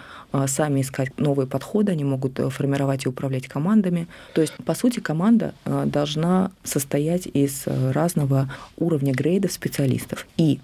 сами 0.48 0.82
искать 0.82 1.18
новые 1.20 1.48
подходы, 1.48 1.92
они 1.92 2.04
могут 2.04 2.40
э, 2.40 2.50
формировать 2.50 3.06
и 3.06 3.10
управлять 3.10 3.48
командами. 3.48 4.08
То 4.34 4.42
есть, 4.42 4.54
по 4.66 4.76
сути, 4.76 5.00
команда 5.00 5.54
должна 5.66 6.52
состоять 6.64 7.28
из 7.28 7.64
э, 7.66 7.92
разного 7.92 8.52
уровня 8.78 9.14
грейдов 9.14 9.54
специалистов. 9.54 10.28
И 10.38 10.60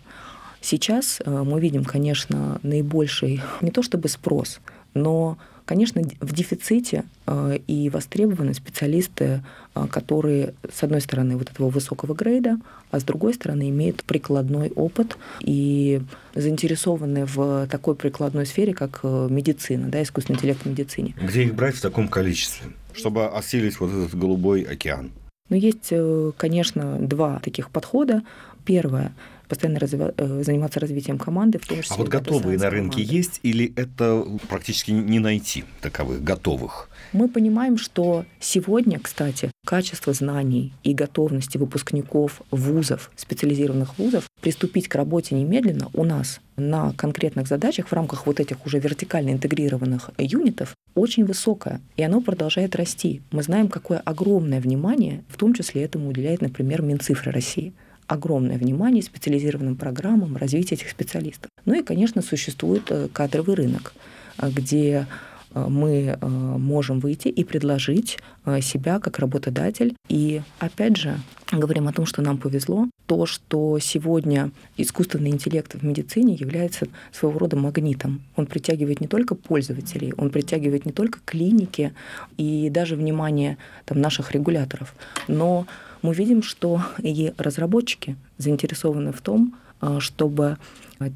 сейчас 0.62 1.22
э, 1.26 1.44
мы 1.44 1.60
видим, 1.60 1.84
конечно, 1.84 2.60
наибольший 2.64 3.42
не 3.62 3.72
то 3.72 3.82
чтобы 3.82 4.10
спрос, 4.10 4.60
но 4.94 5.38
Конечно, 5.66 6.02
в 6.20 6.34
дефиците 6.34 7.06
э, 7.26 7.58
и 7.68 7.90
востребованы 7.90 8.54
специалисты, 8.54 9.42
которые, 9.90 10.54
с 10.72 10.84
одной 10.84 11.02
стороны, 11.02 11.38
вот 11.38 11.50
этого 11.50 11.70
высокого 11.70 12.14
грейда, 12.14 12.60
а 12.92 13.00
с 13.00 13.04
другой 13.04 13.34
стороны, 13.34 13.70
имеют 13.70 14.04
прикладной 14.04 14.72
опыт 14.76 15.18
и 15.40 16.02
заинтересованы 16.36 17.26
в 17.26 17.68
такой 17.68 17.96
прикладной 17.96 18.46
сфере, 18.46 18.74
как 18.74 19.04
медицина, 19.04 19.88
да, 19.88 20.04
искусственный 20.04 20.38
интеллект 20.38 20.62
в 20.64 20.66
медицине. 20.68 21.16
Где 21.20 21.44
их 21.44 21.56
брать 21.56 21.76
в 21.76 21.82
таком 21.82 22.08
количестве, 22.08 22.68
чтобы 22.94 23.26
осилить 23.28 23.80
вот 23.80 23.90
этот 23.90 24.14
голубой 24.16 24.62
океан? 24.62 25.12
Но 25.50 25.56
есть, 25.56 25.88
э, 25.92 26.32
конечно, 26.38 26.98
два 27.00 27.40
таких 27.40 27.70
подхода. 27.70 28.22
Первое 28.66 29.14
постоянно 29.54 29.78
разви- 29.78 30.14
э, 30.18 30.44
заниматься 30.44 30.80
развитием 30.80 31.18
команды, 31.18 31.60
в 31.60 31.68
том 31.68 31.82
числе. 31.82 31.96
А 31.96 31.98
вот 31.98 32.10
готовые 32.10 32.58
на 32.58 32.70
рынке 32.70 32.98
команды. 32.98 33.16
есть 33.16 33.40
или 33.44 33.72
это 33.76 34.26
практически 34.50 34.92
не 34.92 35.20
найти 35.20 35.64
таковых 35.82 36.24
готовых? 36.24 36.90
Мы 37.14 37.28
понимаем, 37.28 37.78
что 37.78 38.26
сегодня, 38.40 39.00
кстати, 39.00 39.52
качество 39.66 40.14
знаний 40.14 40.74
и 40.84 40.94
готовности 40.94 41.58
выпускников 41.58 42.42
вузов, 42.52 43.12
специализированных 43.16 44.00
вузов, 44.00 44.24
приступить 44.42 44.88
к 44.88 44.96
работе 44.96 45.36
немедленно 45.36 45.90
у 45.94 46.04
нас 46.04 46.40
на 46.56 46.94
конкретных 46.94 47.48
задачах 47.48 47.88
в 47.88 47.94
рамках 47.94 48.26
вот 48.26 48.40
этих 48.40 48.66
уже 48.66 48.80
вертикально 48.80 49.32
интегрированных 49.32 50.10
юнитов 50.18 50.76
очень 50.96 51.26
высокое, 51.26 51.82
и 51.98 52.04
оно 52.04 52.22
продолжает 52.22 52.76
расти. 52.76 53.22
Мы 53.32 53.44
знаем, 53.44 53.68
какое 53.68 54.00
огромное 54.00 54.60
внимание, 54.60 55.24
в 55.28 55.38
том 55.38 55.54
числе 55.54 55.84
этому 55.84 56.10
уделяет, 56.10 56.42
например, 56.42 56.82
Минцифры 56.82 57.32
России 57.32 57.74
огромное 58.08 58.58
внимание 58.58 59.04
специализированным 59.04 59.76
программам 59.76 60.38
развития 60.38 60.76
этих 60.76 60.90
специалистов. 60.90 61.50
Ну 61.66 61.80
и, 61.80 61.84
конечно, 61.84 62.22
существует 62.22 62.84
э, 62.90 63.08
кадровый 63.12 63.56
рынок, 63.56 63.94
э, 64.38 64.50
где 64.50 65.08
э, 65.54 65.66
мы 65.68 66.18
можем 66.22 67.00
выйти 67.00 67.28
и 67.28 67.44
предложить 67.44 68.18
себя 68.62 69.00
как 69.00 69.20
работодатель. 69.20 69.96
И 70.10 70.42
опять 70.60 70.98
же, 70.98 71.18
говорим 71.52 71.88
о 71.88 71.94
том, 71.94 72.06
что 72.06 72.22
нам 72.22 72.38
повезло, 72.38 72.90
то, 73.06 73.26
что 73.26 73.78
сегодня 73.80 74.52
искусственный 74.78 75.30
интеллект 75.30 75.76
в 75.76 75.84
медицине 75.84 76.34
является 76.34 76.88
своего 77.12 77.40
рода 77.40 77.56
магнитом. 77.56 78.24
Он 78.36 78.48
притягивает 78.48 79.00
не 79.00 79.08
только 79.08 79.36
пользователей, 79.36 80.14
он 80.18 80.32
притягивает 80.32 80.86
не 80.86 80.92
только 80.92 81.20
клиники 81.24 81.94
и 82.38 82.70
даже 82.72 82.96
внимание 82.96 83.58
там, 83.86 84.02
наших 84.02 84.32
регуляторов, 84.32 84.96
но 85.28 85.68
мы 86.04 86.14
видим, 86.14 86.44
что 86.44 86.82
и 87.00 87.34
разработчики 87.38 88.16
заинтересованы 88.38 89.12
в 89.12 89.22
том, 89.22 89.56
а, 89.82 90.00
чтобы 90.00 90.58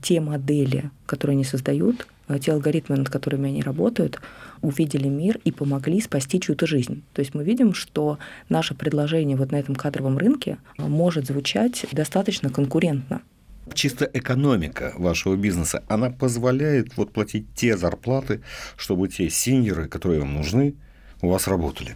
те 0.02 0.20
модели, 0.20 0.90
которые 1.06 1.36
они 1.36 1.44
создают, 1.44 2.08
а, 2.28 2.40
те 2.40 2.52
алгоритмы, 2.52 2.98
над 2.98 3.10
которыми 3.10 3.50
они 3.50 3.62
работают, 3.62 4.20
увидели 4.62 5.08
мир 5.08 5.40
и 5.44 5.52
помогли 5.52 6.02
спасти 6.02 6.40
чью-то 6.40 6.68
жизнь. 6.68 7.04
То 7.14 7.22
есть 7.22 7.34
мы 7.34 7.44
видим, 7.44 7.74
что 7.74 8.18
наше 8.50 8.74
предложение 8.74 9.38
вот 9.38 9.52
на 9.52 9.58
этом 9.58 9.76
кадровом 9.76 10.18
рынке 10.18 10.58
а, 10.78 10.88
может 10.88 11.28
звучать 11.28 11.86
достаточно 11.92 12.50
конкурентно. 12.50 13.22
Чисто 13.74 14.10
экономика 14.14 14.94
вашего 14.98 15.36
бизнеса, 15.36 15.84
она 15.90 16.10
позволяет 16.10 16.96
вот 16.96 17.12
платить 17.12 17.46
те 17.54 17.78
зарплаты, 17.78 18.42
чтобы 18.78 19.10
те 19.10 19.30
синьоры, 19.30 19.88
которые 19.88 20.22
вам 20.22 20.34
нужны, 20.34 20.76
у 21.22 21.30
вас 21.30 21.48
работали? 21.48 21.96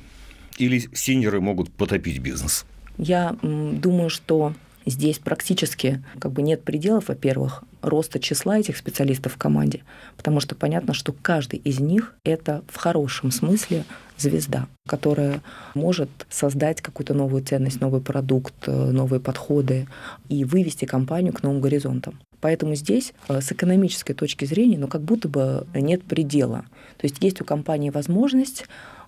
Или 0.58 0.80
синьоры 0.93 1.39
могут 1.39 1.71
потопить 1.71 2.19
бизнес? 2.19 2.65
Я 3.01 3.35
думаю, 3.41 4.09
что 4.09 4.53
Здесь 4.85 5.19
практически 5.19 6.03
как 6.19 6.31
бы 6.31 6.41
нет 6.41 6.63
пределов, 6.63 7.09
во-первых, 7.09 7.63
роста 7.81 8.19
числа 8.19 8.57
этих 8.57 8.77
специалистов 8.77 9.33
в 9.33 9.37
команде, 9.37 9.83
потому 10.17 10.39
что 10.39 10.55
понятно, 10.55 10.93
что 10.93 11.13
каждый 11.13 11.59
из 11.59 11.79
них— 11.79 12.15
это 12.23 12.63
в 12.67 12.77
хорошем 12.77 13.31
смысле 13.31 13.85
звезда, 14.17 14.67
которая 14.87 15.41
может 15.75 16.09
создать 16.29 16.81
какую-то 16.81 17.13
новую 17.13 17.43
ценность, 17.43 17.79
новый 17.79 18.01
продукт, 18.01 18.53
э, 18.65 18.71
новые 18.91 19.19
подходы 19.19 19.87
и 20.29 20.45
вывести 20.45 20.85
компанию 20.85 21.33
к 21.33 21.43
новым 21.43 21.61
горизонтам. 21.61 22.19
Поэтому 22.39 22.73
здесь 22.73 23.13
э, 23.27 23.39
с 23.41 23.51
экономической 23.51 24.13
точки 24.13 24.45
зрения, 24.45 24.79
ну, 24.79 24.87
как 24.87 25.01
будто 25.01 25.27
бы 25.27 25.67
нет 25.73 26.03
предела. 26.03 26.65
То 26.97 27.05
есть 27.05 27.17
есть 27.23 27.39
у 27.41 27.45
компании 27.45 27.91
возможность 27.91 28.65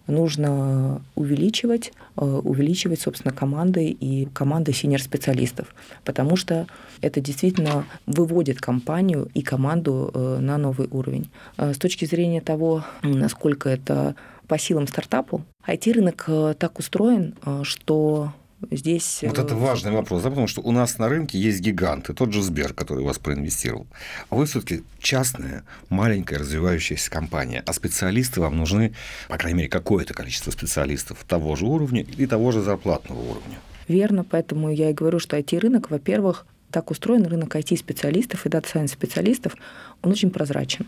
нужно 0.08 1.02
увеличивать, 1.16 1.94
э, 2.18 2.26
увеличивать, 2.26 3.02
собственно, 3.02 3.34
команды 3.34 3.86
и 3.88 4.26
команды 4.34 4.74
синер-специалистов, 4.74 5.74
потому 6.04 6.36
что 6.36 6.68
это 7.02 7.22
действительно 7.22 7.86
выводит 8.06 8.60
компанию 8.60 9.30
и 9.34 9.42
команду 9.42 10.12
э, 10.14 10.38
на 10.40 10.58
новый 10.58 10.88
уровень. 10.92 11.30
С 11.58 11.78
точки 11.78 12.06
зрения 12.06 12.42
того, 12.42 12.84
насколько 13.02 13.70
это 13.70 14.16
по 14.48 14.58
силам 14.58 14.88
стартапу, 14.88 15.44
IT-рынок 15.68 16.58
так 16.58 16.80
устроен, 16.80 17.36
что 17.64 18.34
Здесь... 18.72 19.20
Вот 19.22 19.40
это 19.40 19.54
э, 19.54 19.58
важный 19.58 19.92
вопрос, 19.92 20.24
да, 20.24 20.30
потому 20.30 20.48
что 20.48 20.62
у 20.62 20.72
нас 20.72 20.98
на 20.98 21.10
рынке 21.10 21.40
есть 21.40 21.62
гиганты, 21.62 22.14
тот 22.14 22.34
же 22.34 22.42
Сбер, 22.42 22.74
который 22.74 23.04
вас 23.04 23.20
проинвестировал. 23.20 23.88
А 24.30 24.36
вы 24.36 24.46
все-таки 24.46 24.84
частная, 25.00 25.64
маленькая, 25.90 26.40
развивающаяся 26.40 27.10
компания, 27.10 27.64
а 27.66 27.74
специалисты 27.74 28.42
вам 28.42 28.58
нужны, 28.58 28.94
по 29.30 29.38
крайней 29.38 29.60
мере, 29.60 29.70
какое-то 29.70 30.14
количество 30.14 30.52
специалистов 30.52 31.24
того 31.28 31.56
же 31.56 31.66
уровня 31.66 32.02
и 32.04 32.26
того 32.26 32.52
же 32.52 32.62
зарплатного 32.62 33.20
уровня. 33.20 33.60
Верно, 33.88 34.24
поэтому 34.24 34.72
я 34.72 34.90
и 34.90 34.94
говорю, 34.94 35.20
что 35.20 35.38
IT-рынок, 35.38 35.90
во-первых, 35.90 36.46
так 36.72 36.90
устроен 36.92 37.26
рынок 37.26 37.56
IT-специалистов 37.56 38.46
и 38.46 38.50
data 38.50 38.66
science 38.66 38.94
-специалистов, 38.94 39.56
он 40.02 40.12
очень 40.12 40.32
прозрачен. 40.32 40.88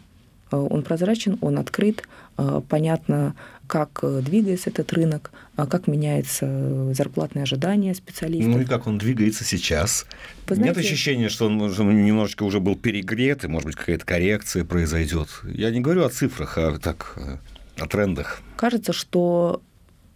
Э, 0.52 0.58
он 0.58 0.84
прозрачен, 0.84 1.38
он 1.42 1.60
открыт, 1.60 2.02
э, 2.02 2.06
понятно, 2.68 3.36
как 3.68 4.00
э, 4.04 4.22
двигается 4.22 4.70
этот 4.70 4.92
рынок, 4.94 5.32
как 5.56 5.88
меняется 5.88 6.94
зарплатные 6.94 7.44
ожидания 7.44 7.94
специалистов. 7.96 8.54
Ну 8.54 8.62
и 8.62 8.66
как 8.66 8.88
он 8.88 8.98
двигается 8.98 9.44
сейчас? 9.44 10.06
Вы 10.48 10.56
знаете, 10.56 10.80
Нет 10.80 10.86
ощущения, 10.86 11.30
что 11.30 11.48
он 11.48 11.58
немножечко 11.58 12.44
уже 12.44 12.60
был 12.60 12.76
перегрет, 12.76 13.44
и, 13.44 13.48
может 13.48 13.68
быть, 13.68 13.76
какая-то 13.76 14.06
коррекция 14.06 14.66
произойдет? 14.66 15.30
Я 15.46 15.72
не 15.72 15.82
говорю 15.82 16.04
о 16.06 16.10
цифрах, 16.10 16.58
а 16.58 16.78
так 16.78 17.18
о 17.78 17.88
трендах. 17.88 18.42
Кажется, 18.56 18.94
что 18.94 19.62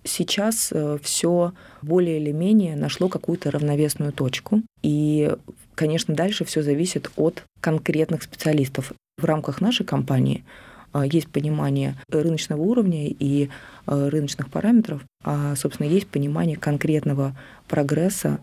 сейчас 0.04 0.72
все 1.02 1.54
более 1.82 2.20
или 2.20 2.32
менее 2.32 2.76
нашло 2.76 3.10
какую-то 3.10 3.52
равновесную 3.52 4.12
точку. 4.12 4.62
И, 4.82 5.36
конечно, 5.76 6.16
дальше 6.16 6.46
все 6.46 6.62
зависит 6.62 7.12
от 7.16 7.44
конкретных 7.62 8.24
специалистов. 8.24 8.94
В 9.18 9.26
рамках 9.26 9.60
нашей 9.60 9.86
компании 9.86 10.44
а, 10.46 10.69
есть 10.94 11.28
понимание 11.28 11.96
рыночного 12.10 12.62
уровня 12.62 13.08
и 13.08 13.50
а, 13.86 14.10
рыночных 14.10 14.50
параметров, 14.50 15.02
а, 15.24 15.56
собственно, 15.56 15.88
есть 15.88 16.08
понимание 16.08 16.58
конкретного 16.58 17.36
прогресса 17.68 18.40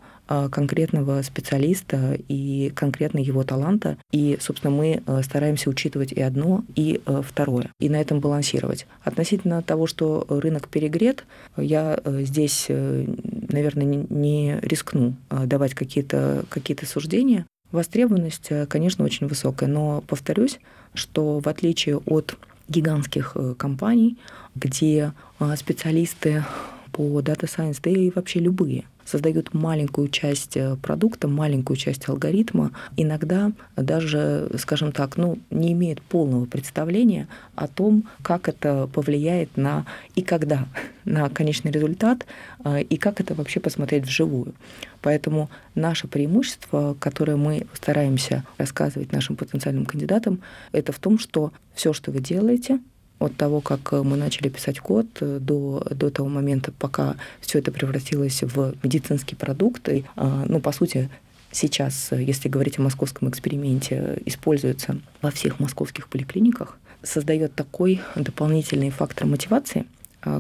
конкретного 0.51 1.23
специалиста 1.23 2.19
и 2.27 2.73
конкретно 2.75 3.21
его 3.21 3.45
таланта. 3.45 3.97
И, 4.11 4.37
собственно, 4.41 4.75
мы 4.75 5.01
стараемся 5.23 5.71
учитывать 5.71 6.11
и 6.11 6.21
одно, 6.21 6.65
и 6.75 7.01
второе, 7.23 7.71
и 7.79 7.89
на 7.89 8.01
этом 8.01 8.19
балансировать. 8.19 8.89
Относительно 9.05 9.63
того, 9.63 9.87
что 9.87 10.27
рынок 10.29 10.67
перегрет, 10.67 11.25
я 11.57 12.01
здесь, 12.05 12.67
наверное, 12.69 14.05
не 14.09 14.59
рискну 14.63 15.15
давать 15.31 15.75
какие-то 15.75 16.45
какие 16.49 16.77
суждения. 16.85 17.47
Востребованность, 17.73 18.47
э, 18.51 18.67
конечно, 18.67 19.05
очень 19.05 19.27
высокая, 19.27 19.69
но 19.69 20.03
повторюсь, 20.07 20.61
что 20.95 21.41
в 21.41 21.49
отличие 21.49 21.99
от 21.99 22.37
гигантских 22.69 23.33
э, 23.35 23.55
компаний, 23.57 24.17
где 24.55 25.13
э, 25.41 25.57
специалисты 25.57 26.45
по 26.93 27.21
Data 27.21 27.45
Science, 27.45 27.79
да 27.83 27.91
и 27.91 28.11
вообще 28.11 28.41
любые– 28.41 28.85
создают 29.07 29.55
маленькую 29.55 30.09
часть 30.09 30.57
э, 30.57 30.77
продукта, 30.77 31.29
маленькую 31.29 31.77
часть 31.77 32.09
алгоритма, 32.09 32.73
иногда 32.97 33.53
даже, 33.77 34.51
скажем 34.59 34.93
так, 34.93 35.17
ну, 35.17 35.39
не 35.51 35.73
имеет 35.73 36.03
полного 36.03 36.45
представления 36.45 37.29
о 37.55 37.69
том, 37.69 38.05
как 38.23 38.49
это 38.49 38.89
повлияет 38.93 39.57
на 39.57 39.87
и 40.15 40.23
когда 40.23 40.67
на 41.05 41.31
конечный 41.31 41.71
результат, 41.71 42.27
э, 42.65 42.83
и 42.83 42.97
как 42.97 43.21
это 43.21 43.35
вообще 43.35 43.61
посмотреть 43.61 44.05
вживую. 44.05 44.55
Поэтому 45.01 45.49
наше 45.75 46.09
преимущество, 46.09 46.97
которое 46.99 47.37
мы 47.37 47.67
стараемся 47.73 48.45
рассказывать 48.59 49.13
нашим 49.13 49.37
потенциальным 49.37 49.87
кандидатам, 49.87 50.41
это 50.73 50.93
в 50.93 50.99
том, 50.99 51.19
что 51.19 51.53
все, 51.75 51.93
что 51.93 52.11
вы 52.11 52.21
делаете, 52.21 52.81
от 53.19 53.37
того, 53.37 53.61
как 53.61 53.93
э, 53.93 54.03
мы 54.03 54.17
начали 54.17 54.49
писать 54.49 54.79
код, 54.79 55.07
э, 55.21 55.39
до, 55.41 55.87
до 55.91 56.11
того 56.11 56.29
момента, 56.29 56.73
пока 56.79 57.17
все 57.41 57.59
это 57.59 57.73
превратилось 57.73 58.43
в 58.43 58.75
медицинский 58.83 59.37
продукт. 59.37 59.89
И, 59.89 60.05
а, 60.17 60.45
ну, 60.47 60.61
по 60.61 60.73
сути, 60.73 61.09
сейчас, 61.51 62.13
э, 62.13 62.23
если 62.23 62.49
говорить 62.49 62.79
о 62.79 62.83
московском 62.83 63.29
эксперименте, 63.29 64.21
используется 64.27 65.01
во 65.23 65.31
всех 65.31 65.61
московских 65.61 66.09
поликлиниках, 66.09 66.79
создает 67.03 67.55
такой 67.55 68.01
дополнительный 68.15 68.91
фактор 68.91 69.27
мотивации, 69.27 69.87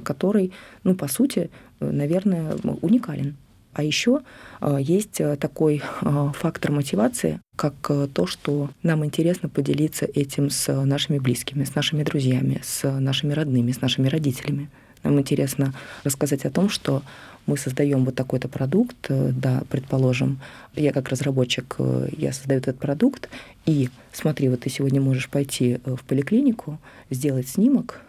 который, 0.03 0.53
ну, 0.83 0.97
по 0.97 1.07
сути, 1.07 1.49
наверное, 1.79 2.57
уникален. 2.83 3.37
А 3.77 3.83
еще 3.83 4.23
а, 4.59 4.79
есть 4.79 5.21
э, 5.21 5.37
такой 5.37 5.83
а, 6.01 6.33
фактор 6.33 6.73
мотивации, 6.73 7.41
как 7.57 7.75
э, 7.91 8.09
то, 8.11 8.27
что 8.27 8.71
нам 8.83 9.05
интересно 9.05 9.51
поделиться 9.51 10.07
этим 10.07 10.49
с 10.49 10.73
нашими 10.73 11.19
близкими, 11.19 11.65
с 11.65 11.75
нашими 11.75 12.03
друзьями, 12.03 12.63
с 12.65 12.91
нашими 12.91 13.35
родными, 13.35 13.73
с 13.73 13.83
нашими 13.83 14.09
родителями. 14.09 14.71
Нам 15.03 15.21
интересно 15.21 15.75
рассказать 16.05 16.47
о 16.47 16.51
том, 16.51 16.71
что 16.71 17.03
мы 17.45 17.59
создаем 17.59 18.07
вот 18.07 18.15
такой-то 18.15 18.49
продукт, 18.49 18.97
э, 19.11 19.33
да, 19.35 19.63
предположим, 19.69 20.41
я 20.75 20.91
как 20.95 21.11
разработчик, 21.11 21.77
я 22.17 22.33
создаю 22.33 22.61
этот 22.61 22.79
продукт, 22.79 23.29
и 23.67 23.91
смотри, 24.11 24.49
вот 24.49 24.61
ты 24.61 24.71
сегодня 24.71 25.03
можешь 25.03 25.29
пойти 25.29 25.81
в 25.85 26.03
поликлинику, 26.05 26.79
сделать 27.11 27.47
снимок, 27.47 28.01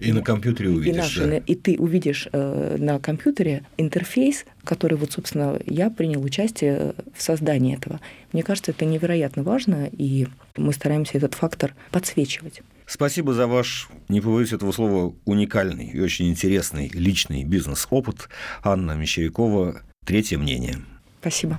и, 0.00 0.08
и 0.08 0.12
на 0.12 0.22
компьютере 0.22 0.70
увидишь. 0.70 0.94
И, 0.94 0.96
наши, 0.96 1.26
да. 1.26 1.36
и 1.38 1.54
ты 1.54 1.76
увидишь 1.78 2.28
э, 2.32 2.76
на 2.78 2.98
компьютере 2.98 3.64
интерфейс, 3.76 4.44
который, 4.64 4.96
вот, 4.96 5.12
собственно, 5.12 5.58
я 5.66 5.90
принял 5.90 6.22
участие 6.22 6.94
в 7.14 7.22
создании 7.22 7.76
этого. 7.76 8.00
Мне 8.32 8.42
кажется, 8.42 8.72
это 8.72 8.84
невероятно 8.84 9.42
важно, 9.42 9.88
и 9.92 10.26
мы 10.56 10.72
стараемся 10.72 11.18
этот 11.18 11.34
фактор 11.34 11.74
подсвечивать. 11.90 12.62
Спасибо 12.86 13.32
за 13.32 13.46
ваш, 13.46 13.88
не 14.08 14.20
побоюсь 14.20 14.52
этого 14.52 14.72
слова, 14.72 15.14
уникальный 15.24 15.86
и 15.86 16.00
очень 16.00 16.28
интересный 16.28 16.90
личный 16.92 17.44
бизнес-опыт. 17.44 18.28
Анна 18.62 18.92
Мещерякова, 18.92 19.82
«Третье 20.04 20.38
мнение». 20.38 20.76
Спасибо. 21.20 21.58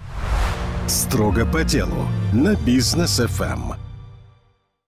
Строго 0.88 1.46
по 1.48 1.64
делу 1.64 2.08
на 2.32 2.56
бизнес 2.56 3.20
ФМ. 3.20 3.85